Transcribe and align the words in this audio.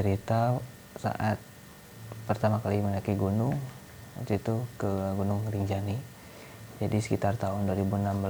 cerita 0.00 0.56
saat 0.96 1.36
pertama 2.24 2.56
kali 2.64 2.80
mendaki 2.80 3.12
gunung 3.20 3.60
Waktu 4.16 4.40
itu 4.40 4.64
ke 4.76 4.88
Gunung 5.16 5.44
Rinjani. 5.48 5.96
Jadi 6.80 6.96
sekitar 7.04 7.36
tahun 7.36 7.68
2016 7.68 8.24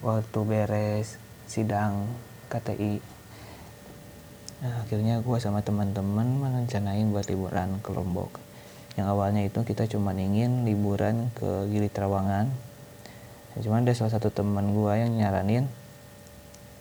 Waktu 0.00 0.38
beres 0.48 1.20
sidang 1.44 2.08
KTI 2.48 2.96
Nah 4.64 4.88
akhirnya 4.88 5.20
gue 5.20 5.36
sama 5.36 5.60
teman-teman 5.60 6.24
merencanain 6.40 7.12
buat 7.12 7.28
liburan 7.28 7.84
ke 7.84 7.92
Lombok. 7.92 8.40
Yang 8.96 9.06
awalnya 9.12 9.44
itu 9.44 9.60
kita 9.68 9.84
cuma 9.84 10.16
ingin 10.16 10.64
liburan 10.64 11.28
ke 11.36 11.68
Gili 11.68 11.92
Trawangan. 11.92 12.48
Ya, 13.52 13.56
cuman 13.60 13.84
ada 13.84 13.92
salah 13.92 14.16
satu 14.16 14.32
teman 14.32 14.72
gue 14.72 14.92
yang 14.96 15.12
nyaranin 15.12 15.68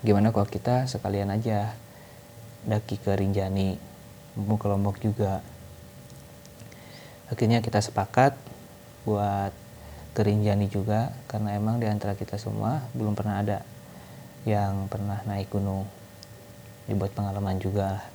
gimana 0.07 0.29
kalau 0.31 0.47
kita 0.47 0.87
sekalian 0.87 1.33
aja 1.33 1.73
daki 2.65 2.97
ke 2.97 3.13
Rinjani 3.13 3.77
mau 4.35 4.59
ke 4.59 4.67
Lombok 4.67 4.99
juga. 4.99 5.39
Akhirnya 7.31 7.63
kita 7.63 7.79
sepakat 7.81 8.35
buat 9.07 9.53
ke 10.13 10.21
Rinjani 10.21 10.67
juga 10.67 11.13
karena 11.29 11.55
emang 11.55 11.79
di 11.79 11.87
antara 11.87 12.17
kita 12.17 12.35
semua 12.35 12.83
belum 12.97 13.13
pernah 13.15 13.41
ada 13.41 13.59
yang 14.43 14.91
pernah 14.91 15.21
naik 15.23 15.49
gunung. 15.53 15.87
Dibuat 16.85 17.17
pengalaman 17.17 17.57
juga 17.57 18.05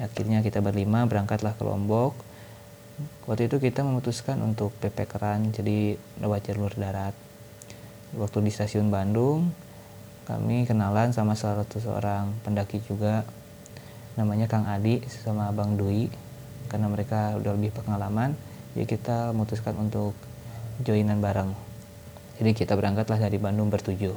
akhirnya 0.00 0.40
kita 0.40 0.64
berlima 0.64 1.04
berangkatlah 1.04 1.52
ke 1.58 1.62
Lombok 1.66 2.16
waktu 3.28 3.48
itu 3.48 3.60
kita 3.60 3.84
memutuskan 3.84 4.40
untuk 4.40 4.72
PP 4.80 5.08
Keran 5.08 5.52
jadi 5.52 5.96
lewat 6.20 6.52
jalur 6.52 6.72
darat. 6.76 7.12
Waktu 8.16 8.42
di 8.42 8.50
stasiun 8.50 8.90
Bandung 8.90 9.54
kami 10.26 10.66
kenalan 10.66 11.10
sama 11.10 11.34
salah 11.34 11.66
satu 11.66 11.82
seorang 11.82 12.30
pendaki 12.46 12.82
juga 12.86 13.26
namanya 14.20 14.44
Kang 14.44 14.68
Adi 14.68 15.00
sama 15.08 15.48
Abang 15.48 15.80
Dwi 15.80 16.12
karena 16.68 16.92
mereka 16.92 17.40
udah 17.40 17.56
lebih 17.56 17.72
pengalaman 17.72 18.36
jadi 18.76 18.84
kita 18.84 19.32
memutuskan 19.32 19.74
untuk 19.80 20.12
joinan 20.84 21.24
bareng. 21.24 21.56
Jadi 22.36 22.50
kita 22.52 22.76
berangkatlah 22.76 23.16
dari 23.16 23.40
Bandung 23.40 23.72
bertujuh. 23.72 24.16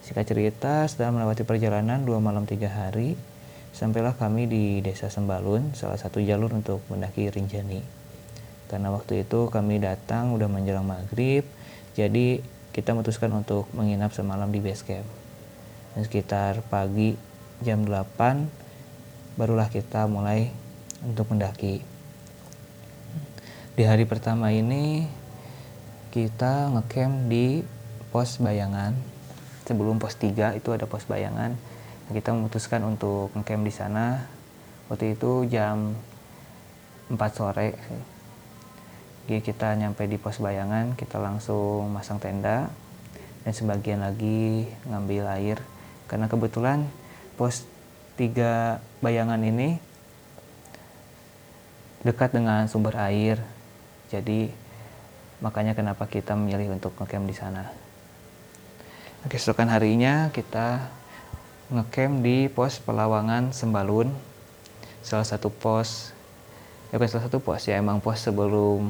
Singkat 0.00 0.24
cerita 0.24 0.88
setelah 0.88 1.20
melewati 1.20 1.44
perjalanan 1.44 2.00
dua 2.08 2.16
malam 2.18 2.48
tiga 2.48 2.72
hari 2.72 3.12
sampailah 3.76 4.16
kami 4.16 4.48
di 4.48 4.64
desa 4.80 5.12
Sembalun 5.12 5.76
salah 5.76 6.00
satu 6.00 6.18
jalur 6.24 6.50
untuk 6.56 6.80
mendaki 6.88 7.28
Rinjani. 7.28 7.84
Karena 8.68 8.88
waktu 8.88 9.28
itu 9.28 9.48
kami 9.52 9.80
datang 9.80 10.32
udah 10.32 10.48
menjelang 10.48 10.88
maghrib 10.88 11.44
jadi 11.92 12.40
kita 12.72 12.96
memutuskan 12.96 13.32
untuk 13.32 13.68
menginap 13.76 14.16
semalam 14.16 14.48
di 14.48 14.60
base 14.64 14.84
camp. 14.84 15.08
Dan 15.92 16.04
sekitar 16.04 16.64
pagi 16.68 17.16
jam 17.64 17.84
8 17.84 18.67
barulah 19.38 19.70
kita 19.70 20.10
mulai 20.10 20.50
untuk 21.06 21.30
mendaki. 21.30 21.78
Di 23.78 23.86
hari 23.86 24.02
pertama 24.02 24.50
ini 24.50 25.06
kita 26.10 26.74
ngecamp 26.74 27.30
di 27.30 27.62
pos 28.10 28.42
bayangan. 28.42 28.98
Sebelum 29.62 30.02
pos 30.02 30.18
3 30.18 30.58
itu 30.58 30.74
ada 30.74 30.90
pos 30.90 31.06
bayangan. 31.06 31.54
Kita 32.10 32.34
memutuskan 32.34 32.82
untuk 32.82 33.30
ngecamp 33.38 33.62
di 33.62 33.70
sana. 33.70 34.26
Waktu 34.90 35.14
itu 35.14 35.46
jam 35.46 35.94
4 37.08 37.16
sore 37.30 37.68
jadi 39.28 39.44
kita 39.44 39.76
nyampe 39.76 40.08
di 40.08 40.16
pos 40.16 40.40
bayangan 40.40 40.96
kita 40.96 41.20
langsung 41.20 41.92
masang 41.92 42.16
tenda 42.16 42.72
dan 43.44 43.52
sebagian 43.52 44.00
lagi 44.00 44.64
ngambil 44.88 45.28
air 45.36 45.60
karena 46.08 46.32
kebetulan 46.32 46.88
pos 47.36 47.68
tiga 48.18 48.82
bayangan 48.98 49.38
ini 49.38 49.78
dekat 52.02 52.34
dengan 52.34 52.66
sumber 52.66 52.98
air. 52.98 53.38
Jadi 54.10 54.50
makanya 55.38 55.78
kenapa 55.78 56.10
kita 56.10 56.34
memilih 56.34 56.74
untuk 56.74 56.98
ngecamp 56.98 57.30
di 57.30 57.36
sana. 57.38 57.70
Keesokan 59.30 59.70
harinya 59.70 60.34
kita 60.34 60.90
ngecamp 61.70 62.24
di 62.26 62.50
pos 62.50 62.82
Pelawangan 62.82 63.54
Sembalun 63.54 64.10
salah 65.04 65.26
satu 65.26 65.52
pos 65.52 66.10
ya 66.90 66.96
bukan 66.96 67.10
salah 67.12 67.24
satu 67.28 67.38
pos 67.38 67.68
ya 67.68 67.76
emang 67.76 68.00
pos 68.00 68.24
sebelum 68.24 68.88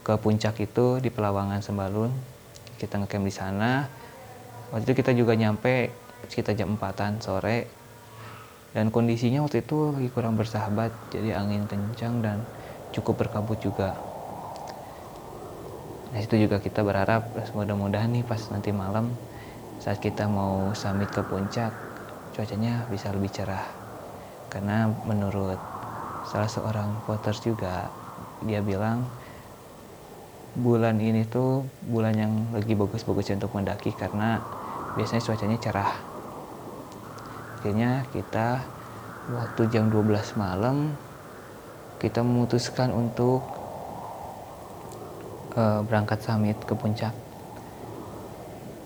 ke 0.00 0.14
puncak 0.16 0.56
itu 0.64 0.96
di 1.04 1.12
Pelawangan 1.12 1.60
Sembalun. 1.60 2.08
Kita 2.80 2.96
ngecamp 2.96 3.26
di 3.26 3.34
sana. 3.34 3.84
Waktu 4.72 4.88
itu 4.88 4.94
kita 4.96 5.12
juga 5.12 5.36
nyampe 5.36 5.92
sekitar 6.28 6.56
jam 6.56 6.76
4 6.76 7.20
sore 7.24 7.77
dan 8.78 8.94
kondisinya 8.94 9.42
waktu 9.42 9.66
itu 9.66 9.90
lagi 9.90 10.06
kurang 10.14 10.38
bersahabat 10.38 10.94
jadi 11.10 11.34
angin 11.34 11.66
kencang 11.66 12.22
dan 12.22 12.38
cukup 12.94 13.26
berkabut 13.26 13.58
juga. 13.58 13.98
Nah 16.14 16.22
itu 16.22 16.38
juga 16.38 16.62
kita 16.62 16.86
berharap 16.86 17.26
mudah-mudahan 17.58 18.06
nih 18.14 18.22
pas 18.22 18.38
nanti 18.54 18.70
malam 18.70 19.10
saat 19.82 19.98
kita 19.98 20.30
mau 20.30 20.70
summit 20.78 21.10
ke 21.10 21.26
puncak 21.26 21.74
cuacanya 22.38 22.86
bisa 22.86 23.10
lebih 23.10 23.34
cerah. 23.34 23.66
Karena 24.46 24.86
menurut 25.10 25.58
salah 26.30 26.46
seorang 26.46 27.02
voters 27.02 27.42
juga 27.42 27.90
dia 28.46 28.62
bilang 28.62 29.02
bulan 30.54 31.02
ini 31.02 31.26
tuh 31.26 31.66
bulan 31.82 32.14
yang 32.14 32.54
lagi 32.54 32.78
bagus-bagusnya 32.78 33.42
untuk 33.42 33.58
mendaki 33.58 33.90
karena 33.90 34.38
biasanya 34.94 35.26
cuacanya 35.26 35.58
cerah 35.58 36.07
akhirnya 37.58 38.06
kita 38.14 38.62
waktu 39.34 39.66
jam 39.74 39.90
12 39.90 40.38
malam 40.38 40.94
kita 41.98 42.22
memutuskan 42.22 42.94
untuk 42.94 43.42
uh, 45.58 45.82
berangkat 45.82 46.22
summit 46.22 46.54
ke 46.62 46.78
puncak. 46.78 47.10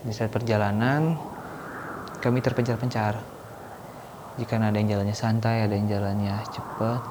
Di 0.09 0.13
saat 0.17 0.33
perjalanan 0.33 1.21
kami 2.25 2.41
terpencar-pencar. 2.41 3.21
Jika 4.41 4.57
ada 4.57 4.73
yang 4.73 4.89
jalannya 4.89 5.13
santai 5.13 5.69
ada 5.69 5.77
yang 5.77 5.93
jalannya 5.93 6.41
cepat. 6.49 7.03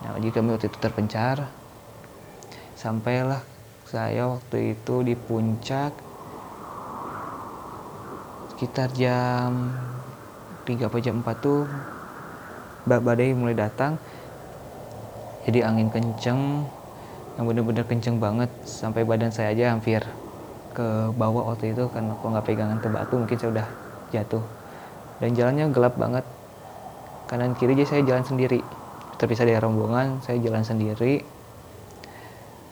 Nah 0.00 0.16
jika 0.24 0.40
kami 0.40 0.56
waktu 0.56 0.72
itu 0.72 0.80
terpencar. 0.80 1.44
Sampailah 2.72 3.44
saya 3.84 4.32
waktu 4.32 4.72
itu 4.72 5.04
di 5.04 5.12
puncak 5.12 5.92
sekitar 8.54 8.88
jam 8.96 9.74
3 10.64 10.88
atau 10.88 11.00
jam 11.00 11.20
4 11.20 11.44
tuh 11.44 11.68
badai 12.88 13.32
mulai 13.36 13.56
datang. 13.56 14.00
Jadi 15.44 15.60
angin 15.60 15.92
kenceng 15.92 16.64
yang 17.36 17.44
bener-bener 17.44 17.84
kenceng 17.84 18.16
banget. 18.16 18.48
Sampai 18.64 19.04
badan 19.04 19.28
saya 19.28 19.52
aja 19.52 19.76
hampir 19.76 20.00
ke 20.72 21.12
bawah 21.14 21.52
waktu 21.54 21.76
itu 21.76 21.86
karena 21.92 22.16
kalau 22.18 22.30
nggak 22.34 22.46
pegangan 22.48 22.78
ke 22.80 22.88
batu 22.88 23.14
mungkin 23.20 23.36
saya 23.36 23.50
udah 23.52 23.68
jatuh. 24.12 24.44
Dan 25.20 25.36
jalannya 25.36 25.68
gelap 25.72 25.94
banget. 26.00 26.24
Kanan 27.28 27.56
kiri 27.56 27.76
aja 27.76 27.96
saya 27.96 28.02
jalan 28.04 28.24
sendiri. 28.24 28.60
Terpisah 29.20 29.44
dari 29.48 29.60
rombongan 29.60 30.24
saya 30.24 30.40
jalan 30.40 30.64
sendiri. 30.64 31.20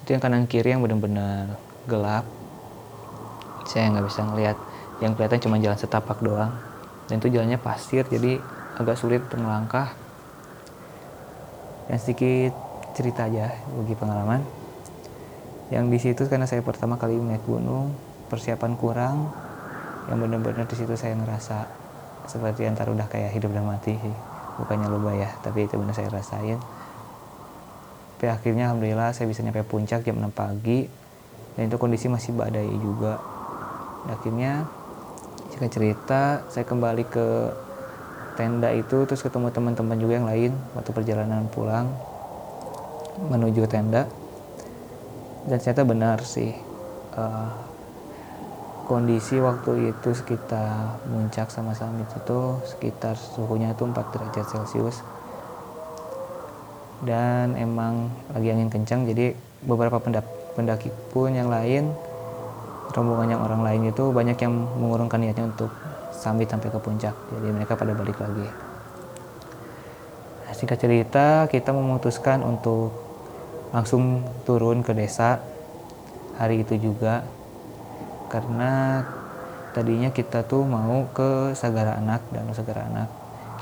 Itu 0.02 0.08
yang 0.17 0.22
kanan 0.25 0.49
kiri 0.49 0.72
yang 0.72 0.81
benar-benar 0.81 1.61
gelap. 1.84 2.25
Saya 3.69 3.93
nggak 3.93 4.05
bisa 4.08 4.20
ngelihat. 4.25 4.56
Yang 5.05 5.12
kelihatan 5.19 5.40
cuma 5.44 5.56
jalan 5.61 5.78
setapak 5.78 6.19
doang 6.20 6.71
dan 7.10 7.19
itu 7.19 7.28
jalannya 7.32 7.58
pasir 7.58 8.06
jadi 8.06 8.38
agak 8.78 8.96
sulit 8.99 9.20
untuk 9.26 9.43
melangkah. 9.43 9.94
Yang 11.90 11.99
sedikit 12.08 12.52
cerita 12.96 13.26
aja 13.26 13.52
bagi 13.52 13.94
pengalaman. 13.99 14.40
Yang 15.72 15.84
di 15.88 15.99
situ 15.99 16.22
karena 16.28 16.44
saya 16.44 16.60
pertama 16.60 17.00
kali 17.00 17.16
naik 17.16 17.44
gunung 17.44 17.96
persiapan 18.28 18.72
kurang. 18.76 19.16
Yang 20.08 20.19
benar-benar 20.28 20.66
di 20.69 20.76
situ 20.76 20.94
saya 20.96 21.16
ngerasa 21.16 21.69
seperti 22.28 22.64
antar 22.64 22.88
udah 22.93 23.08
kayak 23.10 23.34
hidup 23.34 23.50
dan 23.52 23.66
mati 23.66 23.96
sih. 23.98 24.16
Bukannya 24.60 24.88
lupa 24.88 25.16
ya 25.16 25.31
tapi 25.40 25.66
itu 25.66 25.76
benar 25.81 25.96
saya 25.96 26.08
rasain. 26.12 26.60
Tapi 28.16 28.31
akhirnya 28.31 28.70
alhamdulillah 28.70 29.10
saya 29.10 29.26
bisa 29.26 29.43
nyampe 29.43 29.66
puncak 29.66 30.06
jam 30.06 30.16
6 30.16 30.31
pagi. 30.31 30.87
Dan 31.58 31.69
itu 31.69 31.76
kondisi 31.76 32.06
masih 32.06 32.32
badai 32.32 32.70
juga. 32.78 33.19
Dan 34.06 34.10
akhirnya 34.14 34.52
jika 35.52 35.66
cerita 35.69 36.22
saya 36.49 36.64
kembali 36.64 37.04
ke 37.12 37.28
tenda 38.40 38.72
itu 38.72 39.04
terus 39.04 39.20
ketemu 39.20 39.52
teman-teman 39.52 40.00
juga 40.00 40.16
yang 40.16 40.28
lain 40.28 40.52
waktu 40.72 40.90
perjalanan 40.96 41.44
pulang 41.52 41.93
menuju 43.28 43.69
tenda. 43.69 44.08
Dan 45.44 45.58
ternyata 45.60 45.82
benar 45.84 46.19
sih 46.25 46.54
uh, 47.19 47.50
kondisi 48.88 49.37
waktu 49.43 49.93
itu 49.93 50.10
sekitar 50.16 51.02
puncak 51.04 51.52
sama 51.52 51.76
summit 51.76 52.08
itu 52.08 52.40
sekitar 52.64 53.19
suhunya 53.19 53.76
itu 53.76 53.84
4 53.84 53.93
derajat 53.93 54.46
celcius. 54.48 55.05
Dan 57.02 57.58
emang 57.58 58.08
lagi 58.31 58.48
angin 58.55 58.70
kencang 58.70 59.05
jadi 59.10 59.34
beberapa 59.66 59.98
pendaki 60.55 60.88
pun 61.10 61.34
yang 61.34 61.50
lain 61.50 61.90
rombongan 62.90 63.38
yang 63.38 63.43
orang 63.46 63.62
lain 63.62 63.94
itu 63.94 64.11
banyak 64.11 64.34
yang 64.43 64.52
mengurungkan 64.52 65.23
niatnya 65.23 65.46
untuk 65.46 65.70
sambil 66.11 66.46
sampai 66.50 66.69
ke 66.70 66.79
puncak. 66.82 67.14
Jadi 67.14 67.49
mereka 67.55 67.79
pada 67.79 67.94
balik 67.94 68.19
lagi. 68.19 68.46
Nah, 70.43 70.52
singkat 70.55 70.79
cerita 70.82 71.46
kita 71.46 71.70
memutuskan 71.70 72.43
untuk 72.43 72.90
langsung 73.73 74.26
turun 74.44 74.82
ke 74.82 74.93
desa 74.93 75.38
hari 76.37 76.62
itu 76.62 76.79
juga. 76.79 77.26
Karena 78.31 79.05
tadinya 79.76 80.12
kita 80.12 80.44
tuh 80.44 80.64
mau 80.64 81.08
ke 81.12 81.52
Sagara 81.56 81.96
Anak 81.96 82.23
dan 82.31 82.49
Sagara 82.52 82.88
Anak. 82.88 83.08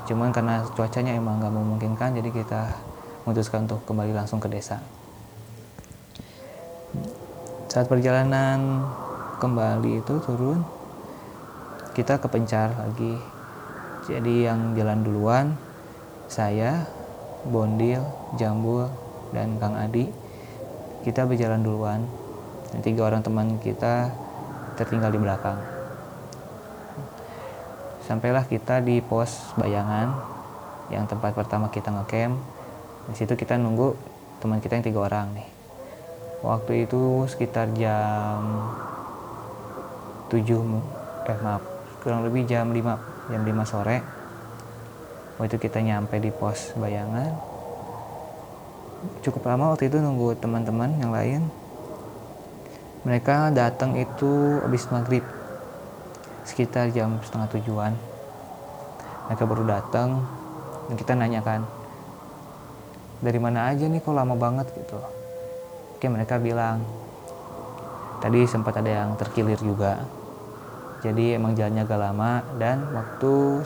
Cuman 0.05 0.35
karena 0.35 0.63
cuacanya 0.75 1.15
emang 1.15 1.39
nggak 1.39 1.53
memungkinkan 1.55 2.17
jadi 2.19 2.29
kita 2.29 2.61
memutuskan 3.23 3.69
untuk 3.69 3.83
kembali 3.85 4.11
langsung 4.15 4.41
ke 4.41 4.49
desa. 4.49 4.81
Saat 7.71 7.87
perjalanan 7.87 8.83
kembali 9.41 10.05
itu 10.05 10.21
turun 10.21 10.61
kita 11.97 12.21
kepencar 12.21 12.77
lagi. 12.77 13.17
Jadi 14.05 14.45
yang 14.45 14.77
jalan 14.77 15.01
duluan 15.01 15.45
saya 16.29 16.85
Bondil 17.49 18.05
Jambul 18.37 18.85
dan 19.33 19.57
Kang 19.57 19.73
Adi 19.73 20.05
kita 21.01 21.25
berjalan 21.25 21.65
duluan. 21.65 22.05
Dan 22.69 22.85
tiga 22.85 23.09
orang 23.09 23.25
teman 23.25 23.57
kita 23.59 24.13
tertinggal 24.77 25.11
di 25.11 25.19
belakang. 25.19 25.59
Sampailah 28.05 28.45
kita 28.45 28.79
di 28.79 29.01
pos 29.01 29.57
bayangan 29.57 30.15
yang 30.93 31.09
tempat 31.09 31.33
pertama 31.33 31.67
kita 31.73 31.89
ngecamp. 31.89 32.37
Di 33.09 33.15
situ 33.17 33.33
kita 33.33 33.57
nunggu 33.57 33.97
teman 34.39 34.61
kita 34.61 34.77
yang 34.77 34.85
tiga 34.85 34.99
orang 35.09 35.33
nih. 35.35 35.49
Waktu 36.45 36.87
itu 36.87 37.27
sekitar 37.27 37.73
jam 37.75 38.71
7 40.31 40.47
eh 41.27 41.39
maaf 41.43 41.61
kurang 42.01 42.25
lebih 42.25 42.49
jam 42.49 42.73
5 42.73 43.29
jam 43.29 43.41
5 43.45 43.67
sore. 43.67 43.97
Waktu 45.37 45.47
itu 45.53 45.57
kita 45.69 45.79
nyampe 45.83 46.17
di 46.17 46.33
pos 46.33 46.73
bayangan. 46.77 47.35
Cukup 49.25 49.45
lama 49.45 49.73
waktu 49.73 49.89
itu 49.89 49.97
nunggu 50.01 50.37
teman-teman 50.37 50.97
yang 50.97 51.11
lain. 51.13 51.41
Mereka 53.05 53.53
datang 53.53 53.97
itu 53.97 54.61
habis 54.61 54.85
maghrib 54.93 55.25
sekitar 56.45 56.93
jam 56.93 57.17
setengah 57.25 57.49
tujuan. 57.57 57.93
Mereka 59.29 59.43
baru 59.45 59.65
datang 59.65 60.25
dan 60.89 60.95
kita 60.97 61.13
nanyakan 61.17 61.61
dari 63.21 63.37
mana 63.37 63.69
aja 63.69 63.85
nih 63.85 64.01
kok 64.01 64.13
lama 64.13 64.33
banget? 64.37 64.69
gitu. 64.73 64.97
Oke 65.97 66.09
mereka 66.09 66.41
bilang 66.41 66.81
tadi 68.21 68.45
sempat 68.45 68.77
ada 68.77 68.89
yang 68.89 69.09
terkilir 69.17 69.57
juga 69.61 70.20
jadi 71.01 71.41
emang 71.41 71.57
jalannya 71.57 71.83
agak 71.83 71.99
lama 71.99 72.45
dan 72.61 72.85
waktu 72.93 73.65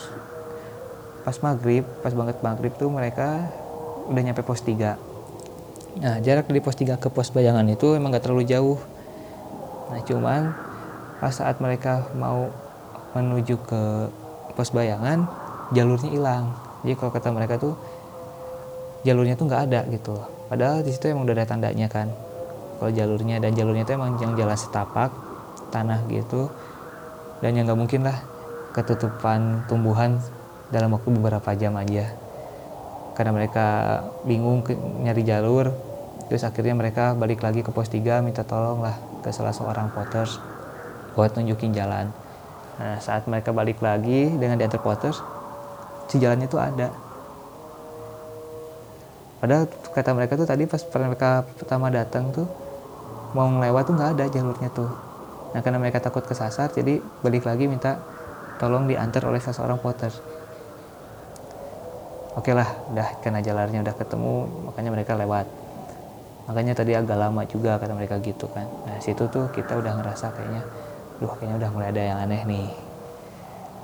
pas 1.27 1.37
maghrib 1.43 1.83
pas 1.99 2.15
banget 2.15 2.39
maghrib 2.39 2.73
tuh 2.79 2.87
mereka 2.87 3.51
udah 4.07 4.21
nyampe 4.23 4.41
pos 4.45 4.63
3 4.63 5.15
nah 5.95 6.15
jarak 6.19 6.47
dari 6.47 6.59
pos 6.63 6.75
3 6.79 6.95
ke 6.99 7.07
pos 7.11 7.31
bayangan 7.31 7.67
itu 7.71 7.95
emang 7.95 8.11
gak 8.11 8.27
terlalu 8.27 8.43
jauh. 8.43 8.75
Nah 9.87 10.01
cuman 10.03 10.51
pas 11.23 11.31
saat 11.31 11.55
mereka 11.63 12.11
mau 12.19 12.51
menuju 13.15 13.55
ke 13.63 14.11
pos 14.59 14.75
bayangan 14.75 15.23
jalurnya 15.71 16.11
hilang. 16.11 16.51
Jadi 16.83 16.93
kalau 16.99 17.11
kata 17.15 17.31
mereka 17.31 17.55
tuh 17.55 17.79
jalurnya 19.07 19.39
tuh 19.39 19.45
nggak 19.45 19.63
ada 19.71 19.81
gitu 19.93 20.17
padahal 20.49 20.81
di 20.81 20.91
situ 20.93 21.09
emang 21.09 21.23
udah 21.23 21.35
ada 21.39 21.47
tandanya 21.47 21.87
kan. 21.87 22.11
Kalau 22.75 22.91
jalurnya 22.91 23.39
dan 23.39 23.55
jalurnya 23.55 23.87
itu 23.87 23.95
emang 23.95 24.19
yang 24.19 24.35
jalan 24.35 24.57
setapak 24.59 25.15
tanah 25.71 26.03
gitu 26.11 26.51
dan 27.39 27.51
yang 27.55 27.65
nggak 27.67 27.79
mungkin 27.79 28.01
lah 28.07 28.17
ketutupan 28.71 29.65
tumbuhan 29.71 30.19
dalam 30.69 30.91
waktu 30.93 31.09
beberapa 31.15 31.55
jam 31.55 31.75
aja 31.79 32.11
karena 33.15 33.31
mereka 33.31 33.65
bingung 34.27 34.63
nyari 35.03 35.23
jalur 35.23 35.71
terus 36.27 36.43
akhirnya 36.43 36.75
mereka 36.75 37.15
balik 37.15 37.41
lagi 37.41 37.63
ke 37.63 37.71
pos 37.71 37.87
3 37.87 38.23
minta 38.25 38.43
tolong 38.43 38.83
lah 38.83 38.95
ke 39.23 39.31
salah 39.31 39.55
seorang 39.55 39.91
potters 39.93 40.37
buat 41.15 41.31
nunjukin 41.37 41.71
jalan 41.71 42.11
Nah, 42.75 42.99
saat 42.99 43.23
mereka 43.23 43.55
balik 43.55 43.79
lagi 43.79 44.27
dengan 44.35 44.59
diantar 44.59 44.83
Potters, 44.83 45.23
si 46.11 46.19
jalannya 46.19 46.47
itu 46.51 46.59
ada. 46.59 46.91
Padahal 49.39 49.63
kata 49.95 50.11
mereka 50.11 50.35
tuh 50.35 50.47
tadi 50.47 50.67
pas 50.67 50.81
mereka 50.99 51.47
pertama 51.55 51.87
datang 51.87 52.35
tuh 52.35 52.47
mau 53.31 53.47
ngelewat 53.47 53.83
tuh 53.87 53.93
nggak 53.95 54.11
ada 54.19 54.25
jalurnya 54.27 54.69
tuh. 54.75 54.91
Nah 55.55 55.63
karena 55.63 55.79
mereka 55.79 56.03
takut 56.03 56.27
kesasar, 56.27 56.75
jadi 56.75 56.99
balik 57.23 57.47
lagi 57.47 57.71
minta 57.71 58.03
tolong 58.59 58.91
diantar 58.91 59.23
oleh 59.23 59.39
seseorang 59.39 59.79
Potters. 59.79 60.19
Oke 62.35 62.51
lah, 62.51 62.67
udah 62.91 63.23
karena 63.23 63.39
jalannya 63.39 63.79
udah 63.79 63.95
ketemu, 63.95 64.35
makanya 64.67 64.91
mereka 64.91 65.15
lewat. 65.15 65.47
Makanya 66.51 66.75
tadi 66.75 66.91
agak 66.91 67.15
lama 67.15 67.47
juga 67.47 67.79
kata 67.79 67.95
mereka 67.95 68.19
gitu 68.19 68.51
kan. 68.51 68.67
Nah 68.83 68.99
situ 68.99 69.23
tuh 69.31 69.47
kita 69.55 69.79
udah 69.79 69.95
ngerasa 70.03 70.35
kayaknya 70.35 70.61
duh 71.19 71.31
kayaknya 71.39 71.55
udah 71.63 71.69
mulai 71.71 71.87
ada 71.95 72.03
yang 72.03 72.19
aneh 72.27 72.43
nih 72.43 72.67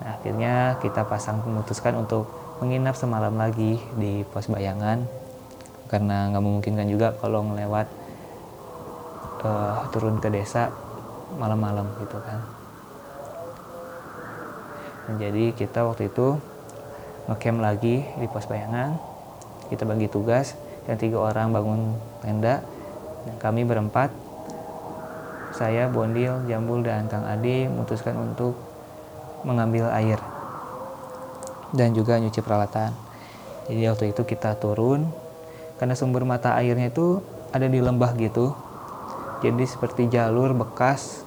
nah 0.02 0.18
akhirnya 0.18 0.54
kita 0.82 1.06
pasang 1.06 1.46
memutuskan 1.46 1.94
untuk 1.96 2.28
menginap 2.60 2.98
semalam 2.98 3.32
lagi 3.38 3.78
di 3.96 4.26
pos 4.28 4.50
bayangan 4.50 5.06
karena 5.88 6.34
nggak 6.34 6.44
memungkinkan 6.44 6.88
juga 6.90 7.14
kalau 7.22 7.46
ngelewat 7.46 7.88
uh, 9.46 9.86
turun 9.94 10.18
ke 10.18 10.28
desa 10.34 10.74
malam-malam 11.38 11.88
gitu 12.02 12.18
kan 12.24 12.40
dan 15.08 15.16
jadi 15.20 15.44
kita 15.56 15.84
waktu 15.84 16.12
itu 16.12 16.40
ngecamp 17.28 17.60
lagi 17.60 18.04
di 18.18 18.26
pos 18.28 18.48
bayangan 18.48 18.98
kita 19.72 19.88
bagi 19.88 20.08
tugas 20.12 20.56
dan 20.90 20.98
tiga 20.98 21.22
orang 21.22 21.54
bangun 21.54 21.96
tenda 22.24 22.64
dan 23.26 23.36
kami 23.38 23.62
berempat 23.64 24.10
saya, 25.52 25.92
Bondil, 25.92 26.48
Jambul, 26.48 26.82
dan 26.82 27.12
Kang 27.12 27.28
Adi 27.28 27.68
memutuskan 27.68 28.16
untuk 28.16 28.56
mengambil 29.44 29.92
air 29.92 30.18
dan 31.76 31.92
juga 31.92 32.18
nyuci 32.18 32.40
peralatan. 32.40 32.96
Jadi 33.68 33.84
waktu 33.88 34.06
itu 34.16 34.22
kita 34.24 34.58
turun 34.58 35.12
karena 35.78 35.96
sumber 35.96 36.24
mata 36.24 36.56
airnya 36.56 36.90
itu 36.90 37.20
ada 37.52 37.68
di 37.68 37.80
lembah 37.84 38.16
gitu. 38.16 38.56
Jadi 39.42 39.66
seperti 39.66 40.08
jalur 40.08 40.54
bekas 40.54 41.26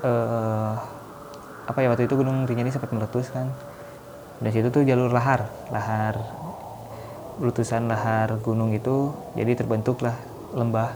eh, 0.00 0.74
apa 1.64 1.78
ya 1.80 1.92
waktu 1.92 2.08
itu 2.08 2.16
Gunung 2.16 2.48
Rinjani 2.48 2.72
sempat 2.72 2.92
meletus 2.92 3.28
kan. 3.32 3.52
Dan 4.40 4.50
situ 4.50 4.68
tuh 4.68 4.82
jalur 4.82 5.12
lahar, 5.14 5.46
lahar 5.70 6.44
letusan 7.42 7.90
lahar 7.90 8.38
gunung 8.38 8.70
itu 8.70 9.10
jadi 9.34 9.58
terbentuklah 9.58 10.14
lembah 10.54 10.94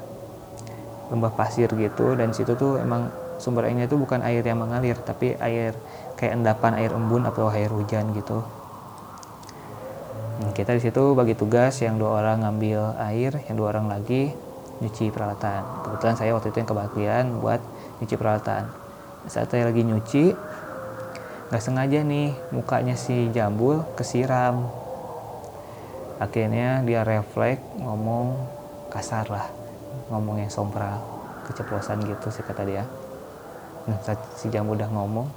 lembah 1.10 1.32
pasir 1.34 1.66
gitu 1.66 2.14
dan 2.14 2.30
situ 2.30 2.54
tuh 2.54 2.78
emang 2.78 3.10
sumber 3.42 3.66
airnya 3.66 3.90
itu 3.90 3.98
bukan 3.98 4.22
air 4.22 4.46
yang 4.46 4.62
mengalir 4.62 4.94
tapi 5.02 5.34
air 5.42 5.74
kayak 6.14 6.38
endapan 6.38 6.78
air 6.78 6.94
embun 6.94 7.26
atau 7.26 7.50
air 7.50 7.70
hujan 7.70 8.14
gitu 8.14 8.44
nah, 10.42 10.52
kita 10.54 10.78
di 10.78 10.82
situ 10.84 11.02
bagi 11.18 11.34
tugas 11.34 11.82
yang 11.82 11.98
dua 11.98 12.22
orang 12.22 12.46
ngambil 12.46 12.94
air 13.02 13.32
yang 13.50 13.56
dua 13.58 13.74
orang 13.74 13.90
lagi 13.90 14.30
nyuci 14.78 15.10
peralatan. 15.10 15.62
Kebetulan 15.86 16.16
saya 16.16 16.30
waktu 16.34 16.48
itu 16.50 16.58
yang 16.62 16.70
kebagian 16.70 17.24
buat 17.42 17.60
nyuci 18.02 18.14
peralatan. 18.14 18.70
Saat 19.26 19.50
saya 19.50 19.68
lagi 19.68 19.82
nyuci 19.82 20.24
nggak 21.48 21.62
sengaja 21.64 22.04
nih 22.04 22.36
mukanya 22.52 22.94
si 22.94 23.30
jambul 23.34 23.82
kesiram. 23.98 24.68
Akhirnya 26.18 26.82
dia 26.82 27.06
refleks 27.06 27.62
ngomong 27.78 28.34
kasar 28.90 29.28
lah 29.30 29.46
ngomong 30.08 30.40
yang 30.40 30.50
sompral 30.50 30.98
keceplosan 31.46 32.02
gitu 32.04 32.28
sih 32.32 32.44
kata 32.44 32.62
dia. 32.64 32.84
Nah 33.88 33.96
saat 34.04 34.20
si 34.36 34.52
Jambu 34.52 34.76
udah 34.76 34.88
ngomong 34.92 35.28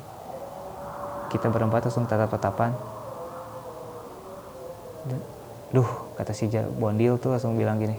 kita 1.31 1.47
berempat 1.47 1.87
langsung 1.87 2.03
tatap-tatapan 2.03 2.75
duh 5.71 5.87
kata 6.19 6.35
si 6.35 6.51
Bondil 6.51 7.15
tuh 7.15 7.31
langsung 7.31 7.55
bilang 7.55 7.79
gini 7.79 7.95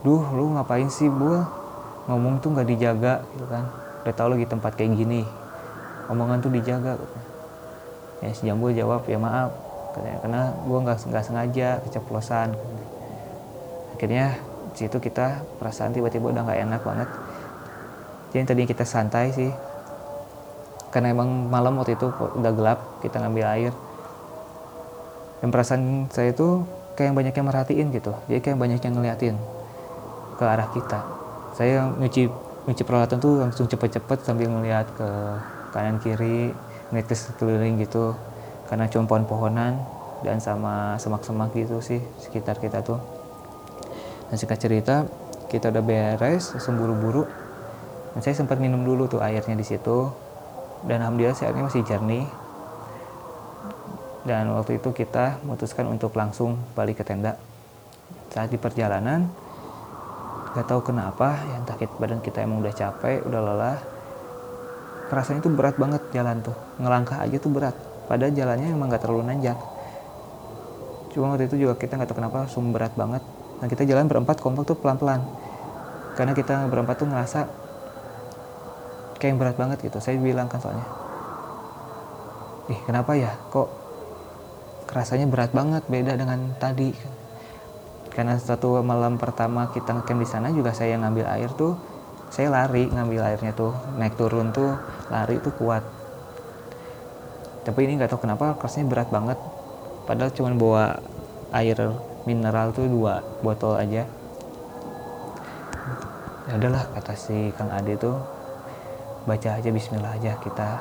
duh 0.00 0.24
lu 0.32 0.56
ngapain 0.56 0.88
sih 0.88 1.12
bu 1.12 1.44
ngomong 2.08 2.40
tuh 2.40 2.56
nggak 2.56 2.68
dijaga 2.68 3.14
gitu 3.36 3.46
kan. 3.46 3.68
Udah 4.00 4.14
tau 4.16 4.28
lagi 4.32 4.48
tempat 4.48 4.72
kayak 4.74 4.96
gini. 4.96 5.22
Omongan 6.08 6.40
tuh 6.40 6.50
dijaga 6.50 6.96
ya 8.24 8.32
si 8.32 8.48
Jambu 8.48 8.72
jawab 8.72 9.04
ya 9.04 9.20
maaf. 9.20 9.52
Karena 9.94 10.54
gue 10.64 10.78
nggak 10.80 11.24
sengaja 11.24 11.84
keceplosan. 11.84 12.56
Akhirnya 13.94 14.40
situ 14.72 14.96
kita 14.96 15.44
perasaan 15.60 15.92
tiba-tiba 15.92 16.32
udah 16.32 16.42
nggak 16.48 16.60
enak 16.64 16.80
banget. 16.80 17.08
Jadi 18.32 18.42
tadinya 18.48 18.68
kita 18.72 18.84
santai 18.88 19.36
sih. 19.36 19.52
Karena 20.90 21.12
emang 21.14 21.28
malam 21.52 21.78
waktu 21.78 21.94
itu 21.94 22.08
udah 22.10 22.52
gelap 22.56 22.78
kita 23.04 23.20
ngambil 23.20 23.46
air. 23.52 23.72
Dan 25.44 25.52
perasaan 25.52 26.08
saya 26.08 26.32
itu 26.32 26.64
kayak 26.96 27.12
yang 27.12 27.16
banyak 27.16 27.34
yang 27.36 27.46
merhatiin 27.46 27.86
gitu. 27.92 28.12
Jadi 28.26 28.40
kayak 28.40 28.58
banyak 28.58 28.80
yang 28.80 28.94
ngeliatin 28.96 29.36
ke 30.40 30.44
arah 30.48 30.72
kita. 30.72 31.04
Saya 31.52 31.92
nyuci 32.00 32.32
nyuci 32.64 32.82
peralatan 32.88 33.20
tuh 33.20 33.44
langsung 33.44 33.68
cepet-cepet 33.68 34.24
sambil 34.24 34.48
ngeliat 34.48 34.88
ke 34.96 35.08
kanan 35.76 36.00
kiri 36.00 36.56
ngeliat 36.88 37.06
ke 37.06 37.12
sekeliling 37.12 37.76
gitu. 37.84 38.16
Karena 38.72 38.88
cuma 38.88 39.04
pohon-pohonan 39.04 39.76
dan 40.24 40.40
sama 40.40 40.96
semak-semak 40.96 41.52
gitu 41.52 41.84
sih 41.84 42.00
sekitar 42.24 42.56
kita 42.56 42.80
tuh. 42.80 42.96
Dan 44.32 44.40
singkat 44.40 44.56
cerita 44.56 45.04
kita 45.52 45.68
udah 45.68 45.84
beres 45.84 46.56
langsung 46.56 46.80
buru-buru. 46.80 47.28
Dan 48.16 48.20
saya 48.24 48.34
sempat 48.40 48.56
minum 48.56 48.80
dulu 48.80 49.10
tuh 49.10 49.20
airnya 49.20 49.52
di 49.52 49.66
situ. 49.66 50.08
Dan 50.88 51.04
alhamdulillah 51.04 51.36
airnya 51.36 51.68
masih 51.68 51.84
jernih. 51.84 52.24
Dan 54.24 54.54
waktu 54.56 54.78
itu 54.78 54.94
kita 54.94 55.42
memutuskan 55.42 55.84
untuk 55.90 56.14
langsung 56.14 56.56
balik 56.72 57.02
ke 57.02 57.04
tenda. 57.04 57.36
Saat 58.30 58.54
di 58.54 58.58
perjalanan 58.60 59.26
gak 60.50 60.66
tahu 60.66 60.80
kenapa 60.90 61.38
ya 61.46 61.62
entah 61.62 61.78
kita, 61.78 61.94
badan 61.98 62.18
kita 62.18 62.42
emang 62.42 62.62
udah 62.62 62.74
capek 62.74 63.22
udah 63.26 63.40
lelah. 63.40 63.78
Rasanya 65.10 65.42
itu 65.42 65.50
berat 65.50 65.74
banget 65.78 66.02
jalan 66.14 66.38
tuh. 66.42 66.54
Ngelangkah 66.78 67.18
aja 67.22 67.36
tuh 67.38 67.50
berat. 67.50 67.74
Padahal 68.06 68.34
jalannya 68.34 68.68
emang 68.70 68.90
gak 68.90 69.02
terlalu 69.02 69.26
nanjak. 69.26 69.58
Cuma 71.10 71.34
waktu 71.34 71.50
itu 71.50 71.66
juga 71.66 71.74
kita 71.74 71.98
nggak 71.98 72.14
tahu 72.14 72.18
kenapa 72.22 72.46
langsung 72.46 72.70
berat 72.70 72.94
banget. 72.94 73.22
Dan 73.58 73.66
kita 73.66 73.82
jalan 73.82 74.06
berempat 74.06 74.38
kompak 74.38 74.62
tuh 74.66 74.78
pelan-pelan. 74.78 75.26
Karena 76.14 76.32
kita 76.34 76.70
berempat 76.70 77.02
tuh 77.02 77.10
ngerasa 77.10 77.40
kayak 79.18 79.30
yang 79.34 79.38
berat 79.38 79.56
banget 79.58 79.78
gitu. 79.82 79.98
Saya 79.98 80.16
bilang 80.16 80.46
kan 80.46 80.62
soalnya 80.62 80.86
ih 82.70 82.80
kenapa 82.86 83.18
ya? 83.18 83.34
Kok 83.50 83.68
rasanya 84.90 85.26
berat 85.26 85.50
banget 85.50 85.82
beda 85.90 86.14
dengan 86.14 86.54
tadi 86.58 86.94
karena 88.10 88.34
satu 88.36 88.82
malam 88.82 89.16
pertama 89.16 89.70
kita 89.70 89.94
ngecamp 89.94 90.20
di 90.20 90.28
sana 90.28 90.50
juga 90.50 90.74
saya 90.74 90.98
ngambil 90.98 91.26
air 91.30 91.50
tuh 91.54 91.78
saya 92.30 92.46
lari 92.46 92.86
ngambil 92.86 93.26
airnya 93.26 93.50
tuh 93.54 93.74
naik 93.98 94.14
turun 94.14 94.54
tuh 94.54 94.78
lari 95.10 95.42
tuh 95.42 95.50
kuat. 95.58 95.82
Tapi 97.66 97.78
ini 97.86 97.98
nggak 97.98 98.14
tahu 98.14 98.22
kenapa 98.22 98.54
rasanya 98.54 98.86
berat 98.86 99.08
banget. 99.10 99.38
Padahal 100.06 100.30
cuma 100.30 100.54
bawa 100.54 101.02
air 101.50 101.76
mineral 102.24 102.70
tuh 102.70 102.86
dua 102.86 103.22
botol 103.42 103.74
aja. 103.74 104.06
Ya 106.46 106.52
udahlah 106.54 106.86
kata 106.94 107.14
si 107.18 107.50
Kang 107.58 107.70
Ade 107.74 107.98
tuh 107.98 108.14
baca 109.26 109.50
aja 109.58 109.68
Bismillah 109.68 110.16
aja 110.16 110.34
kita 110.40 110.80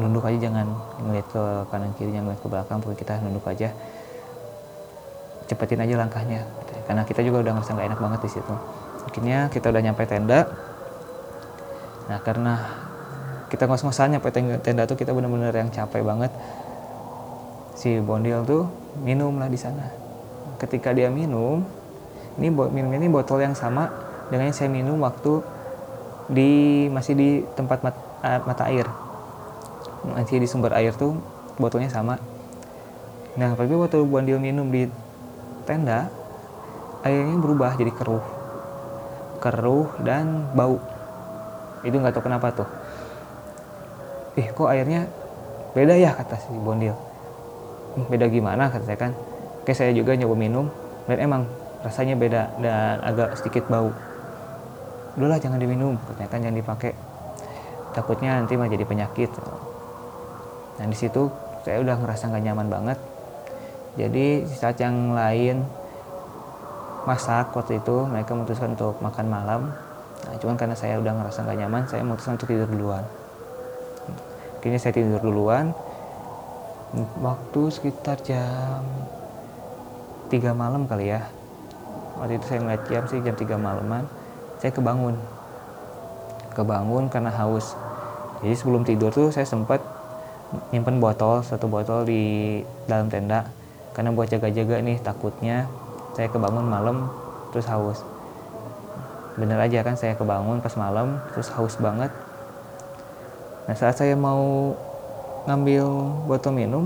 nunduk 0.00 0.24
aja 0.24 0.48
jangan 0.48 0.72
ngeliat 1.04 1.26
ke 1.28 1.42
kanan 1.68 1.92
kiri 2.00 2.16
jangan 2.16 2.32
ngeliat 2.32 2.40
ke 2.40 2.48
belakang 2.48 2.78
pokoknya 2.80 2.98
kita 3.04 3.12
nunduk 3.20 3.44
aja 3.44 3.68
cepetin 5.52 5.84
aja 5.84 6.00
langkahnya 6.00 6.48
karena 6.86 7.02
kita 7.06 7.20
juga 7.22 7.46
udah 7.46 7.52
ngerasa 7.56 7.70
nggak 7.72 7.88
enak 7.94 8.00
banget 8.04 8.20
di 8.26 8.30
situ. 8.30 8.54
Akhirnya 9.06 9.38
kita 9.48 9.70
udah 9.70 9.82
nyampe 9.82 10.02
tenda. 10.06 10.50
Nah 12.10 12.18
karena 12.20 12.54
kita 13.48 13.64
ngos-ngosan 13.64 14.18
nyampe 14.18 14.28
tenda 14.34 14.82
tuh 14.84 14.98
kita 14.98 15.14
bener-bener 15.14 15.54
yang 15.54 15.70
capek 15.70 16.02
banget. 16.02 16.28
Si 17.78 17.98
Bondil 18.02 18.42
tuh 18.44 18.68
minum 19.00 19.34
lah 19.38 19.48
di 19.48 19.58
sana. 19.58 19.88
Ketika 20.58 20.94
dia 20.94 21.10
minum 21.10 21.64
ini 22.36 22.48
minum 22.50 22.90
ini 22.92 23.06
botol 23.08 23.42
yang 23.42 23.54
sama 23.54 23.88
dengan 24.30 24.50
yang 24.50 24.56
saya 24.56 24.70
minum 24.70 24.98
waktu 25.00 25.42
di 26.30 26.50
masih 26.90 27.14
di 27.14 27.28
tempat 27.54 27.82
mat, 27.86 27.96
mata 28.46 28.68
air. 28.68 28.86
Masih 30.02 30.42
di 30.42 30.50
sumber 30.50 30.74
air 30.74 30.94
tuh 30.98 31.14
botolnya 31.56 31.88
sama. 31.88 32.18
Nah 33.38 33.54
tapi 33.54 33.72
waktu 33.72 34.02
Bondil 34.04 34.42
minum 34.42 34.68
di 34.68 34.90
tenda 35.64 36.10
airnya 37.02 37.36
berubah 37.38 37.74
jadi 37.74 37.92
keruh. 37.94 38.24
Keruh 39.42 39.90
dan 40.06 40.50
bau. 40.54 40.78
Itu 41.82 41.98
nggak 41.98 42.14
tahu 42.14 42.30
kenapa 42.30 42.54
tuh. 42.54 42.68
Ih 44.38 44.48
kok 44.54 44.70
airnya 44.70 45.10
beda 45.74 45.98
ya 45.98 46.14
kata 46.14 46.38
si 46.38 46.54
Bondil. 46.54 46.94
Beda 48.08 48.30
gimana 48.30 48.70
kata 48.70 48.84
saya 48.86 48.98
kan. 48.98 49.12
Oke 49.62 49.74
saya 49.74 49.90
juga 49.94 50.14
nyoba 50.14 50.34
minum 50.38 50.66
dan 51.06 51.18
emang 51.18 51.42
rasanya 51.82 52.14
beda 52.14 52.54
dan 52.62 53.02
agak 53.02 53.38
sedikit 53.38 53.66
bau. 53.66 53.90
Udahlah 55.18 55.38
jangan 55.42 55.58
diminum 55.60 55.98
katanya 56.08 56.28
kan 56.30 56.38
jangan 56.40 56.58
dipakai. 56.58 56.92
Takutnya 57.92 58.40
nanti 58.40 58.56
mah 58.56 58.70
jadi 58.70 58.86
penyakit. 58.86 59.30
Nah 60.80 60.86
di 60.88 60.96
situ 60.96 61.28
saya 61.62 61.82
udah 61.82 61.94
ngerasa 62.00 62.30
nggak 62.32 62.42
nyaman 62.46 62.68
banget 62.70 62.98
jadi 63.92 64.48
saat 64.48 64.80
yang 64.80 65.12
lain 65.12 65.68
masak 67.04 67.52
waktu 67.52 67.82
itu 67.82 68.08
mereka 68.08 68.32
memutuskan 68.32 68.72
untuk 68.72 68.96
makan 69.04 69.26
malam. 69.28 69.62
Nah 70.22 70.34
cuman 70.38 70.56
karena 70.56 70.76
saya 70.78 70.96
udah 70.96 71.12
ngerasa 71.12 71.44
nggak 71.44 71.58
nyaman 71.60 71.82
saya 71.90 72.00
memutuskan 72.06 72.40
untuk 72.40 72.48
tidur 72.48 72.68
duluan. 72.70 73.04
Kini 74.64 74.78
saya 74.80 74.94
tidur 74.96 75.20
duluan. 75.20 75.74
Waktu 77.20 77.60
sekitar 77.72 78.20
jam 78.20 78.84
3 80.28 80.52
malam 80.56 80.88
kali 80.88 81.12
ya. 81.12 81.28
Waktu 82.20 82.40
itu 82.40 82.44
saya 82.48 82.58
ngeliat 82.64 82.82
jam 82.88 83.02
sih 83.08 83.20
jam 83.20 83.36
3 83.36 83.60
malaman 83.60 84.04
saya 84.56 84.72
kebangun. 84.72 85.18
Kebangun 86.56 87.12
karena 87.12 87.32
haus. 87.34 87.76
Jadi 88.40 88.54
sebelum 88.56 88.88
tidur 88.88 89.12
tuh 89.12 89.28
saya 89.28 89.44
sempat 89.44 89.84
nyimpen 90.72 91.00
botol 91.00 91.44
satu 91.44 91.68
botol 91.68 92.04
di 92.04 92.60
dalam 92.84 93.08
tenda 93.08 93.48
karena 93.92 94.10
buat 94.12 94.28
jaga-jaga 94.28 94.80
nih 94.80 94.98
takutnya 95.04 95.68
saya 96.16 96.28
kebangun 96.28 96.64
malam 96.68 97.08
terus 97.52 97.68
haus. 97.68 98.00
Bener 99.36 99.56
aja 99.56 99.80
kan 99.84 99.96
saya 99.96 100.16
kebangun 100.16 100.60
pas 100.60 100.72
malam 100.76 101.20
terus 101.32 101.48
haus 101.52 101.76
banget. 101.80 102.12
Nah 103.68 103.76
saat 103.76 103.96
saya 103.96 104.16
mau 104.16 104.72
ngambil 105.48 105.84
botol 106.28 106.52
minum 106.54 106.84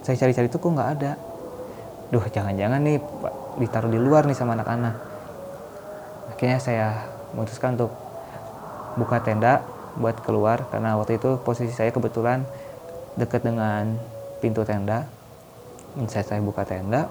saya 0.00 0.16
cari-cari 0.16 0.50
tuh 0.50 0.58
kok 0.62 0.70
nggak 0.74 0.90
ada. 0.98 1.12
Duh 2.10 2.24
jangan-jangan 2.26 2.80
nih 2.82 2.98
ditaruh 3.62 3.90
di 3.90 3.98
luar 3.98 4.26
nih 4.26 4.34
sama 4.38 4.58
anak-anak. 4.58 4.94
Akhirnya 6.34 6.58
saya 6.58 6.86
memutuskan 7.34 7.78
untuk 7.78 7.92
buka 8.98 9.22
tenda 9.22 9.62
buat 9.98 10.18
keluar 10.22 10.66
karena 10.70 10.98
waktu 10.98 11.18
itu 11.18 11.38
posisi 11.42 11.70
saya 11.74 11.90
kebetulan 11.90 12.42
dekat 13.18 13.42
dengan 13.42 13.98
pintu 14.38 14.62
tenda 14.66 15.06
saya 16.06 16.22
saya 16.22 16.40
buka 16.42 16.62
tenda 16.62 17.10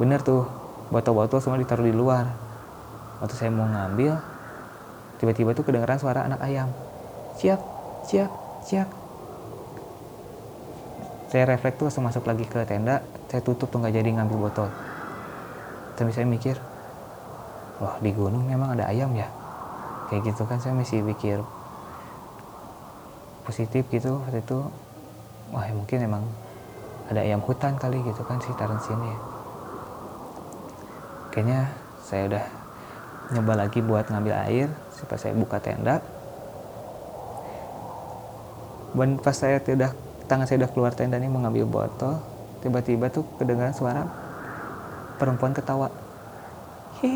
bener 0.00 0.24
tuh 0.24 0.48
botol-botol 0.88 1.40
semua 1.40 1.60
ditaruh 1.60 1.88
di 1.88 1.94
luar. 1.96 2.28
Waktu 3.20 3.34
saya 3.38 3.50
mau 3.54 3.64
ngambil 3.64 4.12
tiba-tiba 5.22 5.54
tuh 5.54 5.64
kedengeran 5.64 6.00
suara 6.00 6.26
anak 6.26 6.40
ayam. 6.44 6.68
Siap 7.38 7.60
siap 8.04 8.30
siap 8.66 8.88
saya 11.32 11.48
refleks 11.48 11.80
tuh 11.80 11.88
langsung 11.88 12.04
masuk 12.04 12.28
lagi 12.28 12.44
ke 12.44 12.60
tenda 12.68 13.00
saya 13.32 13.40
tutup 13.40 13.72
tuh 13.72 13.80
nggak 13.80 13.96
jadi 13.96 14.10
ngambil 14.20 14.48
botol. 14.48 14.68
Tapi 15.96 16.12
saya 16.12 16.28
mikir 16.28 16.60
wah 17.80 17.96
di 18.04 18.12
gunung 18.12 18.44
memang 18.44 18.76
ada 18.76 18.92
ayam 18.92 19.16
ya? 19.16 19.32
Kayak 20.12 20.28
gitu 20.28 20.44
kan 20.44 20.60
saya 20.60 20.76
masih 20.76 21.00
pikir 21.08 21.40
positif 23.48 23.88
gitu 23.88 24.20
waktu 24.20 24.44
itu. 24.44 24.60
Wah 25.56 25.64
ya 25.64 25.72
mungkin 25.72 26.04
emang 26.04 26.24
ada 27.12 27.20
ayam 27.22 27.44
hutan 27.44 27.76
kali 27.76 28.00
gitu 28.02 28.24
kan 28.24 28.40
sekitaran 28.40 28.80
sini. 28.80 29.06
Ya. 29.06 29.18
kayaknya 31.32 31.60
saya 32.04 32.28
udah 32.28 32.44
nyoba 33.32 33.64
lagi 33.64 33.80
buat 33.80 34.12
ngambil 34.12 34.34
air 34.48 34.68
supaya 34.92 35.16
saya 35.20 35.32
buka 35.32 35.56
tenda. 35.60 36.04
Dan 38.92 39.16
pas 39.16 39.32
saya 39.32 39.56
tidak 39.60 39.96
tangan 40.28 40.44
saya 40.44 40.64
udah 40.64 40.70
keluar 40.76 40.92
tenda 40.92 41.16
nih 41.16 41.32
mengambil 41.32 41.64
botol 41.64 42.20
tiba-tiba 42.60 43.08
tuh 43.08 43.24
kedengaran 43.40 43.72
suara 43.72 44.04
perempuan 45.16 45.56
ketawa. 45.56 45.88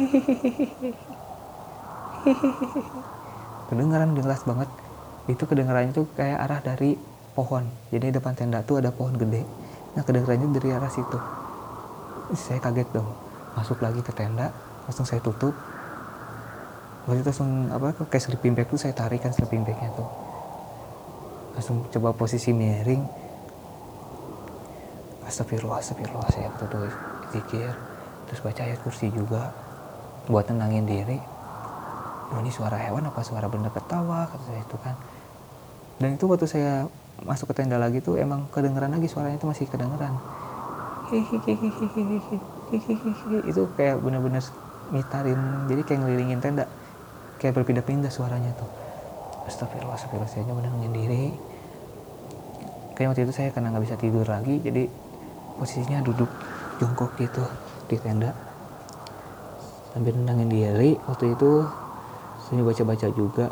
Kedengaran 3.69 4.17
jelas 4.17 4.43
banget. 4.49 4.67
Itu 5.29 5.45
kedengarannya 5.45 5.93
tuh 5.93 6.09
kayak 6.17 6.38
arah 6.49 6.61
dari 6.65 6.97
pohon. 7.37 7.69
Jadi 7.93 8.11
depan 8.17 8.33
tenda 8.33 8.65
tuh 8.65 8.81
ada 8.81 8.91
pohon 8.91 9.15
gede 9.15 9.66
nah 9.97 10.05
kedengarannya 10.05 10.53
dari 10.53 10.69
arah 10.76 10.93
situ. 10.93 11.19
Saya 12.37 12.61
kaget 12.61 12.93
dong. 12.93 13.09
Masuk 13.57 13.81
lagi 13.81 14.05
ke 14.05 14.12
tenda 14.12 14.53
langsung 14.85 15.09
saya 15.09 15.25
tutup. 15.25 15.57
Waktu 17.09 17.25
itu 17.25 17.29
langsung 17.33 17.73
apa 17.73 17.97
kayak 18.07 18.23
sleeping 18.29 18.53
bag 18.53 18.69
tuh 18.69 18.76
saya 18.76 18.93
tarik 18.93 19.25
kan 19.25 19.33
sleeping 19.33 19.65
bagnya 19.65 19.88
tuh. 19.97 20.09
Langsung 21.57 21.88
coba 21.88 22.12
posisi 22.12 22.53
miring. 22.53 23.03
Astagfirullah 25.26 25.83
astagfirullah 25.83 26.31
saya 26.31 26.53
waktu 26.53 26.65
itu 26.71 26.79
pikir 27.35 27.69
terus 28.31 28.41
baca 28.43 28.62
ayat 28.62 28.79
kursi 28.83 29.11
juga 29.11 29.50
buat 30.29 30.45
tenangin 30.47 30.85
diri. 30.87 31.19
Oh 32.35 32.43
ini 32.43 32.50
suara 32.50 32.75
hewan 32.75 33.07
apa 33.07 33.23
suara 33.23 33.47
benda 33.47 33.71
ketawa? 33.71 34.26
Kata 34.26 34.45
saya 34.45 34.61
itu 34.61 34.76
kan. 34.83 34.95
Dan 35.97 36.19
itu 36.19 36.26
waktu 36.26 36.47
saya 36.50 36.91
masuk 37.25 37.53
ke 37.53 37.63
tenda 37.63 37.81
lagi 37.81 38.05
tuh 38.05 38.21
emang 38.21 38.45
kedengeran 38.53 38.93
lagi 38.93 39.09
suaranya 39.09 39.41
itu 39.41 39.49
masih 39.49 39.65
kedengeran 39.71 40.15
itu 43.47 43.63
kayak 43.79 43.97
bener-bener 44.03 44.43
ngitarin 44.93 45.41
jadi 45.71 45.83
kayak 45.87 46.01
ngelilingin 46.03 46.41
tenda 46.43 46.65
kayak 47.39 47.57
berpindah-pindah 47.57 48.11
suaranya 48.11 48.53
tuh 48.59 48.69
astagfirullah 49.47 49.97
astagfirullah 49.97 50.31
saya 50.31 50.45
nyoba 50.51 50.67
nenangin 50.67 50.93
diri 50.93 51.25
kayak 52.99 53.15
waktu 53.15 53.23
itu 53.25 53.33
saya 53.33 53.49
karena 53.55 53.73
nggak 53.73 53.85
bisa 53.87 53.97
tidur 53.97 54.27
lagi 54.27 54.59
jadi 54.61 54.91
posisinya 55.57 56.05
duduk 56.05 56.29
jongkok 56.83 57.15
gitu 57.17 57.45
di 57.87 57.97
tenda 58.03 58.35
sambil 59.95 60.13
nenangin 60.13 60.51
diri 60.51 60.99
waktu 61.09 61.33
itu 61.33 61.65
saya 62.47 62.63
baca-baca 62.63 63.09
juga 63.15 63.47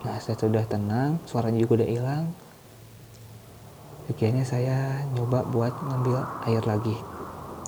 nah 0.00 0.16
saya 0.18 0.36
sudah 0.36 0.64
tenang 0.66 1.20
suaranya 1.24 1.60
juga 1.62 1.80
udah 1.80 1.88
hilang 1.88 2.24
akhirnya 4.10 4.42
saya 4.42 5.06
nyoba 5.14 5.46
buat 5.46 5.70
ngambil 5.70 6.18
air 6.50 6.62
lagi. 6.66 6.98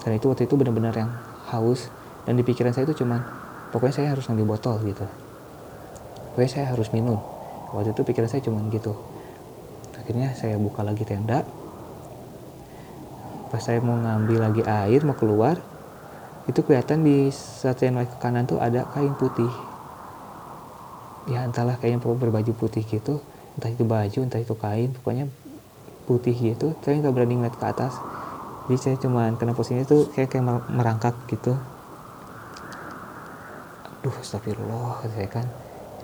Karena 0.02 0.18
itu 0.18 0.26
waktu 0.26 0.50
itu 0.50 0.54
benar-benar 0.58 0.90
yang 0.99 1.11
haus 1.54 1.87
dan 2.26 2.34
di 2.34 2.42
pikiran 2.42 2.75
saya 2.75 2.90
itu 2.90 3.06
cuman 3.06 3.22
pokoknya 3.70 3.94
saya 4.02 4.08
harus 4.11 4.26
ngambil 4.26 4.58
botol 4.58 4.82
gitu. 4.82 5.06
Pokoknya 6.34 6.50
saya 6.50 6.66
harus 6.75 6.90
minum. 6.90 7.22
Waktu 7.70 7.94
itu 7.94 8.02
pikiran 8.02 8.28
saya 8.28 8.42
cuman 8.42 8.66
gitu. 8.75 8.92
Akhirnya 9.94 10.34
saya 10.34 10.58
buka 10.58 10.82
lagi 10.82 11.06
tenda. 11.06 11.46
Pas 13.54 13.62
saya 13.62 13.78
mau 13.78 13.94
ngambil 13.94 14.38
lagi 14.42 14.62
air 14.66 15.06
mau 15.06 15.14
keluar 15.14 15.61
itu 16.50 16.58
kelihatan 16.66 17.06
di 17.06 17.30
satu 17.30 17.87
yang 17.87 18.02
ke 18.02 18.18
kanan 18.18 18.50
tuh 18.50 18.58
ada 18.58 18.82
kain 18.90 19.14
putih. 19.14 19.50
Ya 21.30 21.46
entahlah 21.46 21.78
kayaknya 21.78 22.02
berbaju 22.02 22.52
putih 22.58 22.82
gitu. 22.82 23.22
Entah 23.54 23.70
itu 23.70 23.87
baju 23.87 24.18
entah 24.26 24.40
itu 24.42 24.54
kain 24.58 24.90
pokoknya 24.90 25.30
putih 26.12 26.37
gitu 26.37 26.76
saya 26.85 27.00
nggak 27.00 27.14
berani 27.16 27.40
ngeliat 27.40 27.57
ke 27.57 27.64
atas. 27.64 27.97
Jadi 28.69 28.78
saya 28.78 28.97
cuman 29.00 29.40
kena 29.40 29.57
posisinya 29.57 29.88
tuh 29.88 30.12
kayak 30.12 30.28
kayak 30.28 30.45
merangkak 30.69 31.16
gitu. 31.33 31.57
Aduh 34.02 34.14
astagfirullah 34.21 35.09
saya 35.09 35.28
kan 35.33 35.47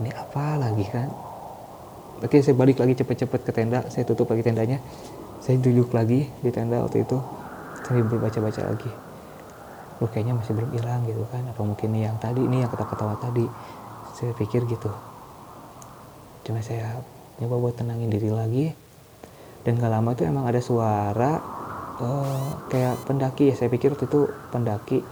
ini 0.01 0.11
apa 0.17 0.57
lagi 0.57 0.87
kan? 0.89 1.13
Oke 2.25 2.41
saya 2.41 2.57
balik 2.57 2.81
lagi 2.81 2.97
cepet-cepet 2.97 3.41
ke 3.45 3.53
tenda 3.53 3.85
saya 3.93 4.09
tutup 4.09 4.33
lagi 4.33 4.41
tendanya. 4.41 4.81
Saya 5.45 5.61
duduk 5.61 5.93
lagi 5.93 6.25
di 6.41 6.51
tenda 6.51 6.81
waktu 6.83 7.05
itu 7.05 7.21
sambil 7.85 8.09
berbaca-baca 8.09 8.65
lagi. 8.65 8.91
Loh 10.01 10.09
kayaknya 10.09 10.35
masih 10.41 10.57
belum 10.57 10.71
hilang 10.73 11.05
gitu 11.05 11.23
kan 11.29 11.45
apa 11.45 11.61
mungkin 11.63 11.95
yang 11.95 12.17
tadi 12.17 12.43
ini 12.43 12.65
yang 12.65 12.71
ketawa-ketawa 12.73 13.21
tadi. 13.21 13.47
Saya 14.17 14.33
pikir 14.35 14.65
gitu. 14.67 14.91
Cuma 16.43 16.59
saya 16.65 16.99
nyoba 17.39 17.71
buat 17.71 17.75
tenangin 17.79 18.11
diri 18.11 18.35
lagi 18.35 18.88
dan 19.69 19.77
gak 19.85 19.93
lama 19.93 20.17
itu 20.17 20.25
emang 20.25 20.49
ada 20.49 20.65
suara 20.65 21.37
uh, 22.01 22.57
kayak 22.73 23.05
pendaki. 23.05 23.53
Ya 23.53 23.55
saya 23.61 23.69
pikir 23.69 23.93
waktu 23.93 24.09
itu 24.09 24.25
pendaki. 24.49 25.05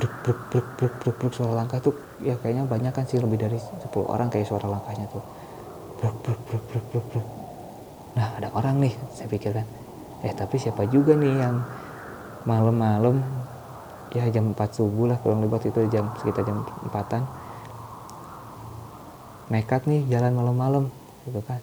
Bruk 0.00 0.14
bruk 0.24 0.40
bruk 0.48 0.66
bruk 0.80 0.94
bruk 1.04 1.16
bruk 1.20 1.32
suara 1.36 1.52
langkah 1.60 1.76
tuh 1.76 1.92
ya 2.24 2.32
kayaknya 2.40 2.64
banyak 2.64 2.96
kan 2.96 3.04
sih 3.04 3.20
lebih 3.20 3.36
dari 3.36 3.60
10 3.60 3.92
orang 4.08 4.32
kayak 4.32 4.48
suara 4.48 4.72
langkahnya 4.72 5.04
tuh. 5.12 5.20
Bruk 6.00 6.16
bruk 6.24 6.40
bruk 6.48 6.64
bruk 6.64 6.84
bruk 6.88 7.06
bruk. 7.12 7.26
Nah 8.16 8.40
ada 8.40 8.48
orang 8.56 8.80
nih 8.80 8.96
saya 9.12 9.28
pikir 9.28 9.52
kan. 9.52 9.68
Eh 10.24 10.32
tapi 10.32 10.56
siapa 10.56 10.88
juga 10.88 11.12
nih 11.12 11.36
yang 11.36 11.60
malam-malam 12.48 13.20
ya 14.16 14.32
jam 14.32 14.56
4 14.56 14.56
subuh 14.72 15.12
lah 15.12 15.20
kurang 15.20 15.44
lebih 15.44 15.60
itu 15.68 15.92
jam 15.92 16.08
sekitar 16.16 16.48
jam 16.48 16.64
4an 16.88 17.28
nekat 19.52 19.84
nih 19.84 20.08
jalan 20.08 20.32
malam-malam 20.36 20.84
gitu 21.28 21.40
kan 21.44 21.60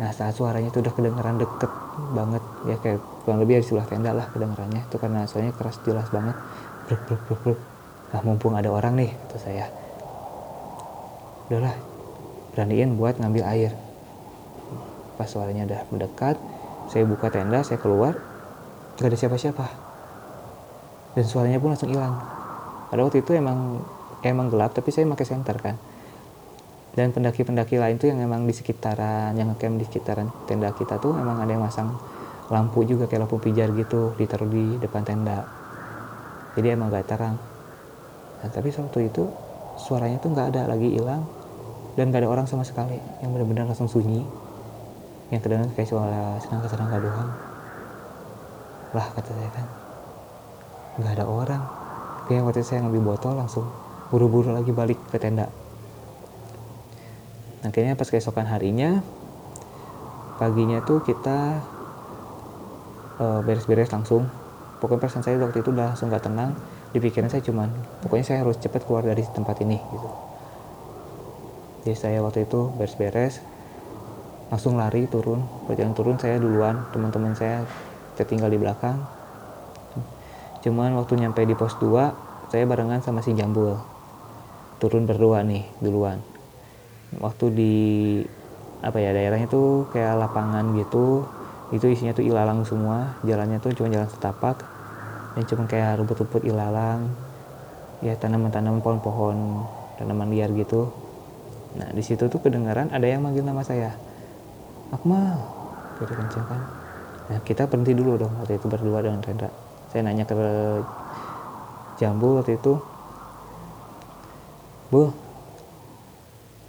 nah 0.00 0.08
saat 0.08 0.32
suaranya 0.32 0.72
itu 0.72 0.80
udah 0.80 0.94
kedengeran 0.96 1.36
deket 1.36 1.68
banget 2.16 2.42
ya 2.64 2.76
kayak 2.80 2.98
kurang 3.22 3.38
lebih 3.44 3.60
di 3.60 3.66
sebelah 3.66 3.86
tenda 3.86 4.10
lah 4.16 4.26
kedengerannya. 4.32 4.82
Itu 4.88 4.96
karena 4.96 5.28
suaranya 5.28 5.54
keras 5.54 5.76
jelas 5.84 6.08
banget. 6.08 6.36
Bruk 6.88 7.00
bruk 7.06 7.20
bruk 7.28 7.40
bruk. 7.44 7.60
Nah 8.12 8.20
mumpung 8.24 8.56
ada 8.56 8.68
orang 8.72 8.98
nih 8.98 9.10
kata 9.12 9.36
saya. 9.38 9.66
Udahlah 11.48 11.76
beraniin 12.56 12.96
buat 12.96 13.20
ngambil 13.20 13.44
air. 13.46 13.72
Pas 15.20 15.28
suaranya 15.28 15.68
udah 15.68 15.80
mendekat 15.92 16.36
saya 16.90 17.06
buka 17.06 17.30
tenda 17.30 17.62
saya 17.62 17.78
keluar 17.78 18.16
gak 18.98 19.08
ada 19.08 19.16
siapa-siapa. 19.16 19.66
Dan 21.12 21.24
suaranya 21.28 21.60
pun 21.60 21.76
langsung 21.76 21.92
hilang. 21.92 22.16
Pada 22.88 23.00
waktu 23.04 23.20
itu 23.20 23.36
emang 23.36 23.84
emang 24.24 24.48
gelap 24.48 24.72
tapi 24.72 24.88
saya 24.88 25.04
pakai 25.08 25.26
senter 25.26 25.56
kan 25.58 25.76
dan 26.92 27.08
pendaki-pendaki 27.08 27.80
lain 27.80 27.96
tuh 27.96 28.12
yang 28.12 28.20
emang 28.20 28.44
di 28.44 28.52
sekitaran 28.52 29.32
yang 29.32 29.48
ngecamp 29.52 29.80
di 29.80 29.84
sekitaran 29.88 30.28
tenda 30.44 30.68
kita 30.76 31.00
tuh 31.00 31.16
emang 31.16 31.40
ada 31.40 31.48
yang 31.48 31.64
masang 31.64 31.96
lampu 32.52 32.84
juga 32.84 33.08
kayak 33.08 33.24
lampu 33.24 33.40
pijar 33.40 33.72
gitu 33.72 34.12
ditaruh 34.20 34.44
di 34.44 34.76
depan 34.76 35.00
tenda. 35.00 35.48
Jadi 36.52 36.68
emang 36.68 36.92
gak 36.92 37.08
terang. 37.08 37.40
Nah, 38.44 38.48
tapi 38.52 38.68
waktu 38.68 39.08
itu 39.08 39.24
suaranya 39.80 40.20
tuh 40.20 40.36
nggak 40.36 40.52
ada 40.52 40.68
lagi 40.68 40.92
hilang. 40.92 41.24
Dan 41.96 42.12
gak 42.12 42.24
ada 42.24 42.28
orang 42.28 42.44
sama 42.44 42.60
sekali 42.60 43.00
yang 43.24 43.32
benar-benar 43.32 43.72
langsung 43.72 43.88
sunyi. 43.88 44.20
Yang 45.32 45.48
kedengaran 45.48 45.72
kayak 45.72 45.88
suara 45.88 46.36
serangga-serangga 46.44 46.98
doang. 47.00 47.30
Lah 48.92 49.06
kata 49.16 49.32
saya 49.32 49.50
kan 49.56 49.66
nggak 51.00 51.12
ada 51.16 51.24
orang. 51.24 51.62
Kayak 52.28 52.52
waktu 52.52 52.60
saya 52.60 52.84
ngambil 52.84 53.16
botol 53.16 53.32
langsung 53.32 53.64
buru-buru 54.12 54.52
lagi 54.52 54.76
balik 54.76 55.00
ke 55.08 55.16
tenda 55.16 55.48
akhirnya 57.62 57.94
pas 57.94 58.10
keesokan 58.10 58.50
harinya 58.50 59.02
paginya 60.42 60.82
tuh 60.82 60.98
kita 61.06 61.62
eh, 63.22 63.40
beres-beres 63.46 63.86
uh, 63.90 63.94
langsung. 63.94 64.26
Pokoknya 64.82 65.06
perasaan 65.06 65.22
saya 65.22 65.38
waktu 65.38 65.62
itu 65.62 65.70
udah 65.70 65.94
langsung 65.94 66.10
gak 66.10 66.26
tenang. 66.26 66.58
Di 66.90 66.98
pikiran 66.98 67.30
saya 67.30 67.46
cuman 67.46 67.70
pokoknya 68.02 68.26
saya 68.26 68.38
harus 68.42 68.58
cepat 68.58 68.82
keluar 68.82 69.06
dari 69.06 69.22
tempat 69.22 69.62
ini 69.62 69.78
gitu. 69.78 70.08
Jadi 71.86 71.96
saya 71.96 72.18
waktu 72.26 72.50
itu 72.50 72.74
beres-beres 72.74 73.38
langsung 74.50 74.74
lari 74.74 75.06
turun. 75.06 75.46
Berjalan 75.70 75.94
turun 75.94 76.16
saya 76.18 76.42
duluan 76.42 76.82
teman-teman 76.90 77.38
saya 77.38 77.62
tertinggal 78.18 78.50
di 78.50 78.58
belakang. 78.58 78.98
Cuman 80.66 80.98
waktu 80.98 81.22
nyampe 81.22 81.46
di 81.46 81.54
pos 81.54 81.78
2 81.78 82.50
saya 82.50 82.66
barengan 82.66 83.00
sama 83.00 83.22
si 83.22 83.32
Jambul. 83.38 83.78
Turun 84.82 85.06
berdua 85.06 85.46
nih 85.46 85.62
duluan 85.78 86.31
waktu 87.20 87.44
di 87.52 87.74
apa 88.80 88.98
ya 88.98 89.12
daerahnya 89.12 89.48
tuh 89.50 89.86
kayak 89.92 90.16
lapangan 90.16 90.72
gitu 90.78 91.26
itu 91.72 91.86
isinya 91.88 92.12
tuh 92.16 92.24
ilalang 92.24 92.64
semua 92.64 93.16
jalannya 93.24 93.60
tuh 93.60 93.72
cuma 93.76 93.88
jalan 93.92 94.08
setapak 94.08 94.60
dan 95.36 95.42
cuma 95.48 95.64
kayak 95.68 96.00
rumput-rumput 96.00 96.44
ilalang 96.44 97.08
ya 98.04 98.16
tanaman-tanaman 98.18 98.80
pohon-pohon 98.80 99.36
tanaman 100.00 100.28
liar 100.32 100.50
gitu 100.52 100.90
Nah 101.72 101.88
di 101.92 102.02
situ 102.04 102.28
tuh 102.28 102.40
kedengaran 102.40 102.92
ada 102.92 103.06
yang 103.08 103.24
manggil 103.24 103.44
nama 103.44 103.64
saya. 103.64 103.96
Akmal, 104.92 105.40
gitu 105.96 106.12
kencang 106.12 106.44
kan. 106.44 106.60
Nah 107.32 107.38
kita 107.48 107.64
berhenti 107.64 107.96
dulu 107.96 108.20
dong 108.20 108.32
waktu 108.44 108.60
itu 108.60 108.66
berdua 108.68 109.00
dengan 109.00 109.24
Rendra. 109.24 109.48
Saya 109.88 110.04
nanya 110.04 110.28
ke 110.28 110.36
Jambu 111.96 112.40
waktu 112.40 112.60
itu, 112.60 112.76
Bu, 114.92 115.08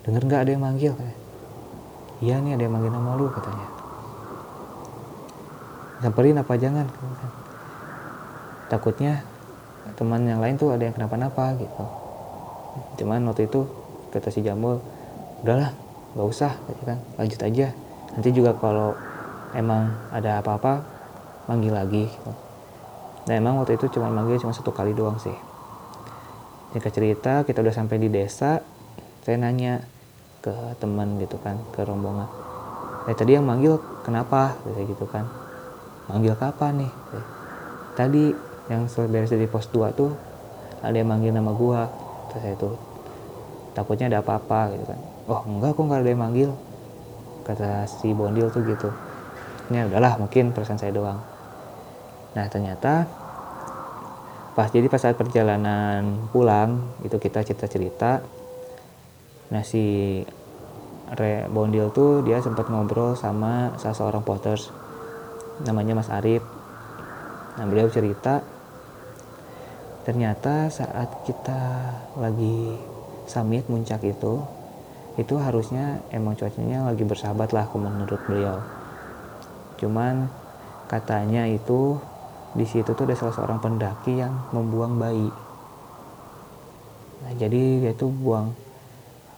denger 0.04 0.24
nggak 0.28 0.42
ada 0.48 0.52
yang 0.52 0.64
manggil? 0.64 0.94
Iya 2.24 2.40
nih 2.40 2.56
ada 2.56 2.64
yang 2.64 2.74
manggil 2.76 2.92
nama 2.92 3.16
lu 3.16 3.28
katanya. 3.32 3.68
Samperin 6.04 6.40
apa 6.40 6.54
jangan? 6.60 6.88
Takutnya 8.68 9.24
teman 9.96 10.28
yang 10.28 10.44
lain 10.44 10.60
tuh 10.60 10.76
ada 10.76 10.84
yang 10.84 10.96
kenapa-napa 10.96 11.56
gitu. 11.56 11.86
Cuman 13.04 13.24
waktu 13.28 13.48
itu 13.48 13.64
kata 14.14 14.30
si 14.30 14.46
Jambul 14.46 14.78
udahlah 15.44 15.74
nggak 16.14 16.28
usah 16.30 16.54
kan 16.86 17.02
lanjut 17.18 17.42
aja 17.42 17.68
nanti 18.14 18.30
juga 18.30 18.54
kalau 18.54 18.94
emang 19.58 19.90
ada 20.14 20.40
apa-apa 20.40 20.86
manggil 21.50 21.74
lagi 21.74 22.06
gitu. 22.06 22.32
nah 23.26 23.34
emang 23.34 23.58
waktu 23.58 23.76
itu 23.76 23.90
cuma 23.98 24.14
manggil 24.14 24.38
cuma 24.38 24.54
satu 24.54 24.70
kali 24.70 24.94
doang 24.94 25.18
sih 25.18 25.34
jika 26.78 26.90
cerita 26.94 27.34
kita 27.44 27.66
udah 27.66 27.74
sampai 27.74 27.98
di 27.98 28.14
desa 28.14 28.62
saya 29.24 29.40
nanya 29.40 29.80
ke 30.44 30.52
teman 30.84 31.16
gitu 31.24 31.40
kan 31.40 31.56
ke 31.72 31.88
rombongan. 31.88 32.28
Eh 33.08 33.16
tadi 33.16 33.40
yang 33.40 33.48
manggil 33.48 33.80
kenapa? 34.04 34.60
Kayak 34.68 34.92
gitu 34.92 35.08
kan. 35.08 35.24
Manggil 36.12 36.36
kapan 36.36 36.84
nih? 36.84 36.92
Tadi 37.96 38.36
yang 38.68 38.88
beres 38.88 39.32
dari 39.32 39.48
pos 39.48 39.72
2 39.72 39.96
tuh 39.96 40.12
ada 40.84 40.96
yang 40.96 41.08
manggil 41.08 41.32
nama 41.32 41.56
gua. 41.56 41.88
Terus 42.32 42.42
saya 42.44 42.56
tuh 42.60 42.76
takutnya 43.72 44.12
ada 44.12 44.20
apa-apa 44.20 44.76
gitu 44.76 44.84
kan. 44.84 45.00
Oh 45.32 45.40
enggak 45.48 45.80
kok 45.80 45.84
nggak 45.88 46.00
ada 46.04 46.10
yang 46.12 46.22
manggil 46.22 46.50
kata 47.48 47.88
si 47.88 48.12
bondil 48.12 48.52
tuh 48.52 48.64
gitu. 48.68 48.92
Ini 49.72 49.88
udahlah 49.88 50.20
mungkin 50.20 50.52
perasaan 50.52 50.80
saya 50.80 50.92
doang. 50.92 51.24
Nah 52.36 52.46
ternyata 52.52 53.08
pas 54.54 54.68
jadi 54.68 54.92
pas 54.92 55.00
saat 55.00 55.16
perjalanan 55.16 56.28
pulang 56.36 57.00
itu 57.02 57.16
kita 57.16 57.42
cerita-cerita 57.48 58.43
nah 59.54 59.62
si 59.62 59.86
Re 61.14 61.46
Bondil 61.46 61.94
tuh 61.94 62.26
dia 62.26 62.42
sempat 62.42 62.66
ngobrol 62.74 63.14
sama 63.14 63.78
salah 63.78 63.94
seorang 63.94 64.26
potters. 64.26 64.74
Namanya 65.62 65.94
Mas 65.94 66.10
Arif. 66.10 66.42
Nah 67.62 67.66
beliau 67.70 67.86
cerita 67.86 68.42
ternyata 70.04 70.68
saat 70.74 71.24
kita 71.24 71.62
lagi 72.18 72.76
summit 73.30 73.70
muncak 73.70 74.04
itu 74.04 74.42
itu 75.16 75.38
harusnya 75.38 76.02
emang 76.10 76.34
cuacanya 76.34 76.90
lagi 76.90 77.06
bersahabat 77.06 77.54
lah 77.54 77.70
menurut 77.78 78.18
beliau. 78.26 78.58
Cuman 79.78 80.34
katanya 80.90 81.46
itu 81.46 82.02
di 82.58 82.66
situ 82.66 82.90
tuh 82.98 83.06
ada 83.06 83.14
salah 83.14 83.38
seorang 83.38 83.62
pendaki 83.62 84.18
yang 84.18 84.34
membuang 84.50 84.98
bayi. 84.98 85.30
Nah 87.22 87.32
jadi 87.38 87.86
dia 87.86 87.94
tuh 87.94 88.10
buang 88.10 88.63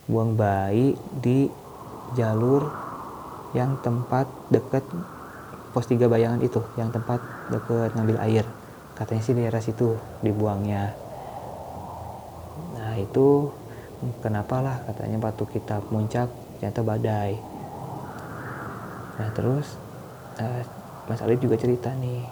buang 0.06 0.38
bayi 0.38 0.94
di 1.22 1.50
jalur 2.14 2.70
yang 3.58 3.80
tempat 3.82 4.30
deket 4.54 4.86
pos 5.74 5.90
tiga 5.90 6.06
bayangan 6.08 6.40
itu 6.46 6.62
yang 6.78 6.94
tempat 6.94 7.20
deket 7.50 7.92
ngambil 7.98 8.22
air. 8.22 8.46
Katanya 8.96 9.22
sih 9.26 9.36
daerah 9.36 9.60
situ 9.60 9.98
dibuangnya. 10.24 10.96
Nah 12.80 12.96
itu 12.96 13.52
kenapa 14.24 14.62
lah 14.64 14.78
katanya 14.88 15.18
batu 15.20 15.44
kita 15.50 15.84
puncak 15.90 16.30
ternyata 16.60 16.80
badai. 16.86 17.32
Nah 19.20 19.30
terus 19.36 19.76
uh, 20.40 20.64
Mas 21.10 21.22
Alif 21.22 21.44
juga 21.44 21.60
cerita 21.60 21.92
nih 21.92 22.24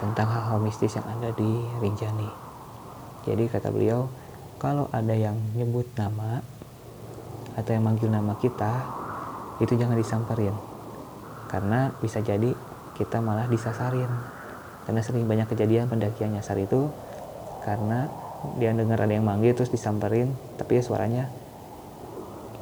tentang 0.00 0.32
hal-hal 0.32 0.58
mistis 0.64 0.96
yang 0.96 1.06
ada 1.06 1.30
di 1.36 1.50
Rinjani. 1.78 2.30
Jadi 3.28 3.44
kata 3.52 3.68
beliau 3.68 4.08
kalau 4.56 4.88
ada 4.90 5.12
yang 5.12 5.36
nyebut 5.54 5.86
nama 5.94 6.40
atau 7.56 7.70
yang 7.74 7.84
manggil 7.86 8.10
nama 8.10 8.36
kita 8.38 8.72
itu 9.60 9.76
jangan 9.76 9.96
disamperin. 9.96 10.54
Karena 11.50 11.90
bisa 11.98 12.22
jadi 12.22 12.54
kita 12.94 13.18
malah 13.18 13.50
disasarin. 13.50 14.10
Karena 14.86 15.00
sering 15.02 15.26
banyak 15.26 15.50
kejadian 15.50 15.86
pendakian 15.86 16.34
nyasar 16.34 16.58
itu 16.58 16.90
karena 17.62 18.08
dia 18.56 18.72
dengar 18.72 19.04
ada 19.04 19.12
yang 19.12 19.28
manggil 19.28 19.52
terus 19.52 19.68
disamperin 19.68 20.32
tapi 20.56 20.80
ya 20.80 20.82
suaranya 20.82 21.24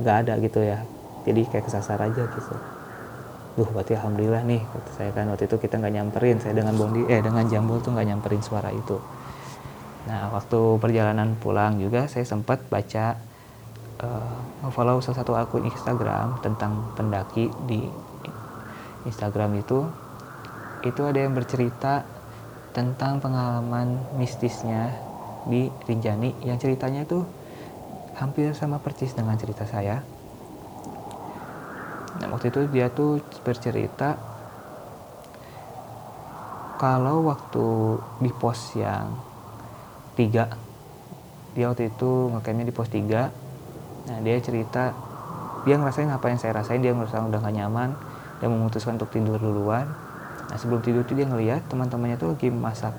nggak 0.03 0.17
ada 0.27 0.35
gitu 0.43 0.61
ya. 0.63 0.83
Jadi 1.27 1.41
kayak 1.51 1.69
kesasar 1.69 1.99
aja 2.01 2.25
gitu. 2.25 2.55
Duh, 3.59 3.69
berarti 3.75 3.99
alhamdulillah 3.99 4.43
nih 4.47 4.63
kata 4.63 4.91
saya 4.95 5.11
kan. 5.11 5.27
Waktu 5.31 5.51
itu 5.51 5.57
kita 5.59 5.83
nggak 5.83 5.95
nyamperin 5.95 6.39
saya 6.39 6.55
dengan 6.55 6.75
bondi 6.79 7.03
eh 7.11 7.21
dengan 7.23 7.45
jambul 7.47 7.83
tuh 7.83 7.95
nggak 7.95 8.07
nyamperin 8.07 8.43
suara 8.43 8.71
itu. 8.71 8.97
Nah 10.09 10.33
waktu 10.33 10.81
perjalanan 10.81 11.37
pulang 11.37 11.77
juga 11.77 12.09
saya 12.09 12.25
sempat 12.25 12.65
baca 12.71 13.28
uh, 14.03 14.71
follow 14.71 15.03
salah 15.03 15.19
satu 15.23 15.33
akun 15.35 15.67
Instagram 15.67 16.39
tentang 16.43 16.95
pendaki 16.95 17.51
di 17.67 17.83
Instagram 19.07 19.59
itu 19.59 19.87
itu 20.87 21.01
ada 21.03 21.19
yang 21.19 21.35
bercerita 21.35 22.07
tentang 22.71 23.19
pengalaman 23.19 23.99
mistisnya 24.15 24.95
di 25.49 25.67
Rinjani 25.89 26.47
yang 26.47 26.61
ceritanya 26.61 27.03
itu 27.03 27.27
hampir 28.19 28.55
sama 28.55 28.83
persis 28.83 29.15
dengan 29.15 29.39
cerita 29.39 29.63
saya. 29.67 30.03
Nah, 32.19 32.27
waktu 32.35 32.51
itu 32.51 32.67
dia 32.71 32.91
tuh 32.91 33.23
bercerita 33.47 34.19
kalau 36.79 37.27
waktu 37.27 37.67
di 38.23 38.31
pos 38.31 38.75
yang 38.79 39.19
tiga 40.15 40.51
dia 41.55 41.71
waktu 41.71 41.91
itu 41.91 42.31
ngecampnya 42.31 42.67
di 42.71 42.75
pos 42.75 42.91
tiga 42.91 43.31
nah 44.09 44.19
dia 44.25 44.41
cerita 44.41 44.97
dia 45.69 45.77
ngerasain 45.77 46.09
apa 46.09 46.33
yang 46.33 46.41
saya 46.41 46.57
rasain 46.57 46.81
dia 46.81 46.97
ngerasa 46.97 47.29
udah 47.29 47.41
gak 47.45 47.55
nyaman 47.55 47.93
dia 48.39 48.49
memutuskan 48.49 48.95
untuk 48.97 49.11
tidur 49.11 49.39
duluan. 49.39 49.87
Nah 50.49 50.57
sebelum 50.57 50.81
tidur 50.81 51.03
tuh 51.05 51.19
dia 51.19 51.27
ngeliat 51.27 51.67
teman-temannya 51.67 52.17
tuh 52.17 52.33
lagi 52.35 52.49
masak. 52.49 52.95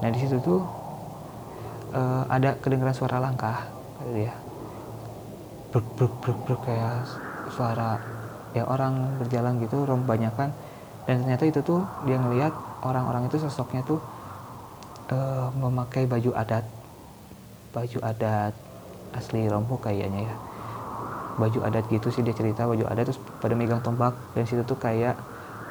Nah 0.00 0.08
di 0.10 0.18
situ 0.18 0.40
tuh 0.40 0.64
uh, 1.92 2.24
ada 2.26 2.56
kedengaran 2.58 2.96
suara 2.96 3.20
langkah 3.20 3.68
kata 4.00 4.12
dia. 4.16 4.34
Bruk 5.70 5.86
bruk 5.94 6.12
bruk 6.24 6.38
bruk 6.48 6.60
kayak 6.64 7.04
suara 7.52 8.00
ya 8.54 8.64
orang 8.64 9.18
berjalan 9.18 9.58
gitu 9.60 9.82
rombanyakan 9.82 10.54
dan 11.04 11.14
ternyata 11.20 11.44
itu 11.44 11.60
tuh 11.60 11.82
dia 12.06 12.16
ngelihat 12.16 12.54
orang-orang 12.86 13.26
itu 13.26 13.36
sosoknya 13.42 13.82
tuh 13.82 13.98
uh, 15.10 15.50
memakai 15.58 16.06
baju 16.06 16.30
adat 16.38 16.62
baju 17.74 17.98
adat 18.06 18.54
asli 19.14 19.46
Lombok 19.48 19.86
kayaknya 19.86 20.26
ya. 20.28 20.34
Baju 21.34 21.66
adat 21.66 21.86
gitu 21.90 22.10
sih 22.14 22.22
dia 22.22 22.34
cerita 22.34 22.66
baju 22.66 22.86
adat 22.86 23.10
terus 23.10 23.20
pada 23.42 23.54
megang 23.54 23.80
tombak. 23.80 24.14
Dan 24.34 24.46
situ 24.46 24.62
tuh 24.66 24.78
kayak 24.78 25.18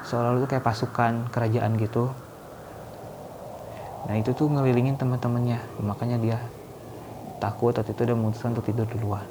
seolah 0.03 0.35
olah 0.35 0.39
tuh 0.43 0.49
kayak 0.49 0.65
pasukan 0.65 1.27
kerajaan 1.31 1.75
gitu. 1.79 2.11
Nah 4.07 4.15
itu 4.19 4.35
tuh 4.35 4.51
ngelilingin 4.51 4.99
teman-temannya. 4.99 5.59
Makanya 5.79 6.17
dia 6.19 6.37
takut 7.43 7.75
waktu 7.75 7.91
itu 7.91 8.01
udah 8.07 8.15
memutuskan 8.15 8.55
untuk 8.55 8.67
tidur 8.71 8.87
duluan 8.87 9.27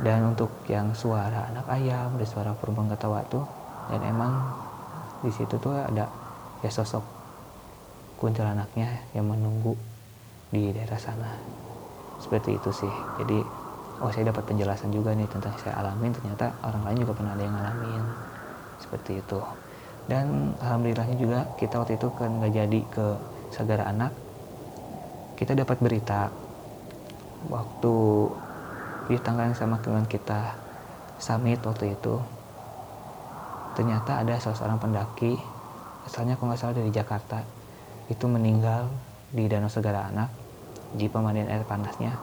dan 0.00 0.32
untuk 0.32 0.48
yang 0.64 0.96
suara 0.96 1.52
anak 1.52 1.68
ayam 1.68 2.16
dan 2.16 2.24
suara 2.24 2.56
perempuan 2.56 2.88
ketawa 2.88 3.20
tuh 3.28 3.44
dan 3.92 4.00
emang 4.06 4.32
di 5.20 5.28
situ 5.28 5.60
tuh 5.60 5.76
ada 5.76 6.08
ya 6.64 6.70
sosok 6.72 7.04
kuntilanaknya 8.16 8.88
yang 9.12 9.28
menunggu 9.28 9.76
di 10.50 10.74
daerah 10.74 10.98
sana. 10.98 11.30
Seperti 12.20 12.58
itu 12.58 12.70
sih. 12.74 12.94
Jadi 13.22 13.38
oh 14.02 14.10
saya 14.12 14.28
dapat 14.28 14.44
penjelasan 14.44 14.90
juga 14.92 15.14
nih 15.14 15.26
tentang 15.30 15.54
saya 15.56 15.78
alamin. 15.80 16.12
Ternyata 16.12 16.52
orang 16.66 16.82
lain 16.90 16.98
juga 17.06 17.12
pernah 17.16 17.32
ada 17.32 17.42
yang 17.42 17.54
ngalamin. 17.54 18.04
Seperti 18.82 19.12
itu. 19.22 19.40
Dan 20.10 20.52
alhamdulillahnya 20.58 21.16
juga 21.16 21.38
kita 21.54 21.80
waktu 21.80 21.96
itu 21.96 22.08
kan 22.18 22.30
nggak 22.42 22.52
jadi 22.52 22.80
ke 22.90 23.06
Sagara 23.54 23.86
Anak. 23.88 24.12
Kita 25.38 25.56
dapat 25.56 25.80
berita 25.80 26.28
waktu 27.48 27.94
di 29.08 29.16
tanggal 29.22 29.48
yang 29.48 29.56
sama 29.56 29.80
dengan 29.80 30.04
kita 30.04 30.54
summit 31.16 31.62
waktu 31.64 31.96
itu. 31.96 32.20
Ternyata 33.78 34.20
ada 34.20 34.36
salah 34.42 34.58
seorang 34.58 34.82
pendaki 34.82 35.38
asalnya 36.04 36.34
kalau 36.34 36.52
nggak 36.52 36.60
salah 36.60 36.74
dari 36.74 36.90
Jakarta 36.90 37.38
itu 38.10 38.24
meninggal 38.26 38.90
di 39.30 39.46
Danau 39.46 39.70
Segara 39.70 40.10
Anak 40.10 40.39
di 40.94 41.06
pemandian 41.06 41.46
air 41.50 41.62
panasnya. 41.66 42.14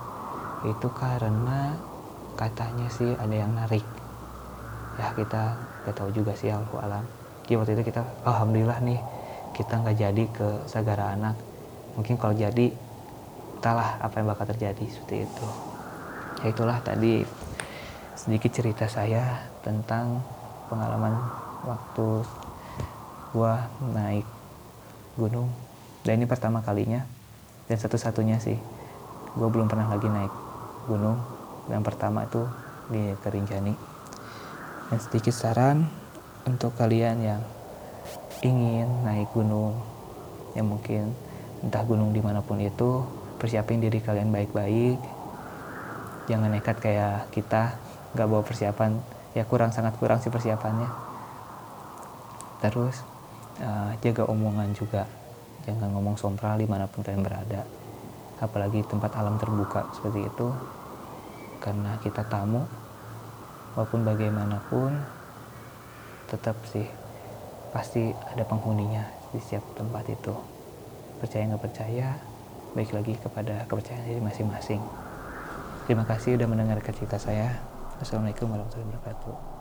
Itu 0.67 0.91
karena 0.91 1.75
katanya 2.35 2.87
sih 2.91 3.13
ada 3.15 3.35
yang 3.35 3.53
narik. 3.55 3.83
Ya 4.97 5.13
kita 5.13 5.55
nggak 5.85 5.95
tahu 5.95 6.09
juga 6.11 6.33
sih 6.33 6.51
Allah 6.51 6.81
alam. 6.81 7.05
Jadi 7.45 7.53
waktu 7.55 7.71
itu 7.79 7.83
kita 7.93 8.01
alhamdulillah 8.27 8.79
nih 8.83 8.99
kita 9.55 9.73
nggak 9.79 9.97
jadi 9.97 10.23
ke 10.33 10.47
Sagara 10.67 11.15
Anak. 11.15 11.37
Mungkin 11.95 12.19
kalau 12.19 12.35
jadi 12.35 12.73
entahlah 13.57 13.97
apa 14.03 14.21
yang 14.21 14.27
bakal 14.29 14.45
terjadi 14.51 14.85
seperti 14.85 15.25
itu. 15.25 15.47
Ya 16.43 16.47
itulah 16.53 16.77
tadi 16.83 17.25
sedikit 18.13 18.51
cerita 18.53 18.85
saya 18.85 19.49
tentang 19.65 20.21
pengalaman 20.69 21.17
waktu 21.65 22.25
gua 23.33 23.65
naik 23.81 24.25
gunung. 25.17 25.49
Dan 26.05 26.21
ini 26.21 26.25
pertama 26.29 26.61
kalinya 26.61 27.16
dan 27.67 27.77
satu-satunya 27.77 28.39
sih 28.39 28.55
gue 29.37 29.47
belum 29.47 29.69
pernah 29.69 29.85
lagi 29.91 30.09
naik 30.09 30.33
gunung. 30.89 31.19
Yang 31.67 31.83
pertama 31.93 32.25
itu 32.25 32.41
di 32.89 33.13
Kerinjani. 33.21 33.75
Dan 34.87 34.97
sedikit 35.03 35.35
saran 35.35 35.85
untuk 36.47 36.73
kalian 36.79 37.19
yang 37.19 37.41
ingin 38.39 38.87
naik 39.03 39.27
gunung 39.35 39.75
yang 40.55 40.71
mungkin 40.71 41.11
entah 41.59 41.83
gunung 41.83 42.15
di 42.15 42.23
mana 42.23 42.39
pun 42.39 42.57
itu 42.57 43.03
persiapin 43.35 43.83
diri 43.83 43.99
kalian 43.99 44.31
baik-baik. 44.31 44.97
Jangan 46.31 46.49
nekat 46.55 46.79
kayak 46.79 47.29
kita 47.35 47.75
nggak 48.15 48.27
bawa 48.31 48.41
persiapan. 48.47 48.97
Ya 49.35 49.43
kurang 49.43 49.75
sangat 49.75 49.99
kurang 49.99 50.23
sih 50.23 50.31
persiapannya. 50.31 50.87
Terus 52.63 53.03
uh, 53.59 53.91
jaga 54.01 54.25
omongan 54.25 54.71
juga 54.73 55.05
jangan 55.67 55.91
ngomong 55.91 56.15
sompral 56.15 56.55
di 56.55 56.63
mana 56.63 56.87
pun 56.87 57.03
kalian 57.03 57.19
berada. 57.19 57.67
Apalagi 58.39 58.87
tempat 58.87 59.11
alam 59.19 59.35
terbuka 59.35 59.91
seperti 59.91 60.23
itu. 60.23 60.47
Karena 61.59 61.99
kita 61.99 62.23
tamu 62.31 62.63
walaupun 63.75 64.07
bagaimanapun 64.07 64.95
tetap 66.31 66.55
sih 66.71 66.87
pasti 67.75 68.15
ada 68.31 68.47
penghuninya 68.47 69.03
di 69.35 69.43
setiap 69.43 69.67
tempat 69.75 70.07
itu. 70.07 70.31
Percaya 71.19 71.43
nggak 71.51 71.63
percaya 71.67 72.15
baik 72.71 72.95
lagi 72.95 73.13
kepada 73.19 73.67
kepercayaan 73.67 74.07
diri 74.07 74.21
masing-masing. 74.23 74.79
Terima 75.83 76.07
kasih 76.07 76.39
sudah 76.39 76.47
mendengarkan 76.47 76.93
cerita 76.95 77.19
saya. 77.19 77.59
Assalamualaikum 77.99 78.47
warahmatullahi 78.47 78.87
wabarakatuh 78.87 79.56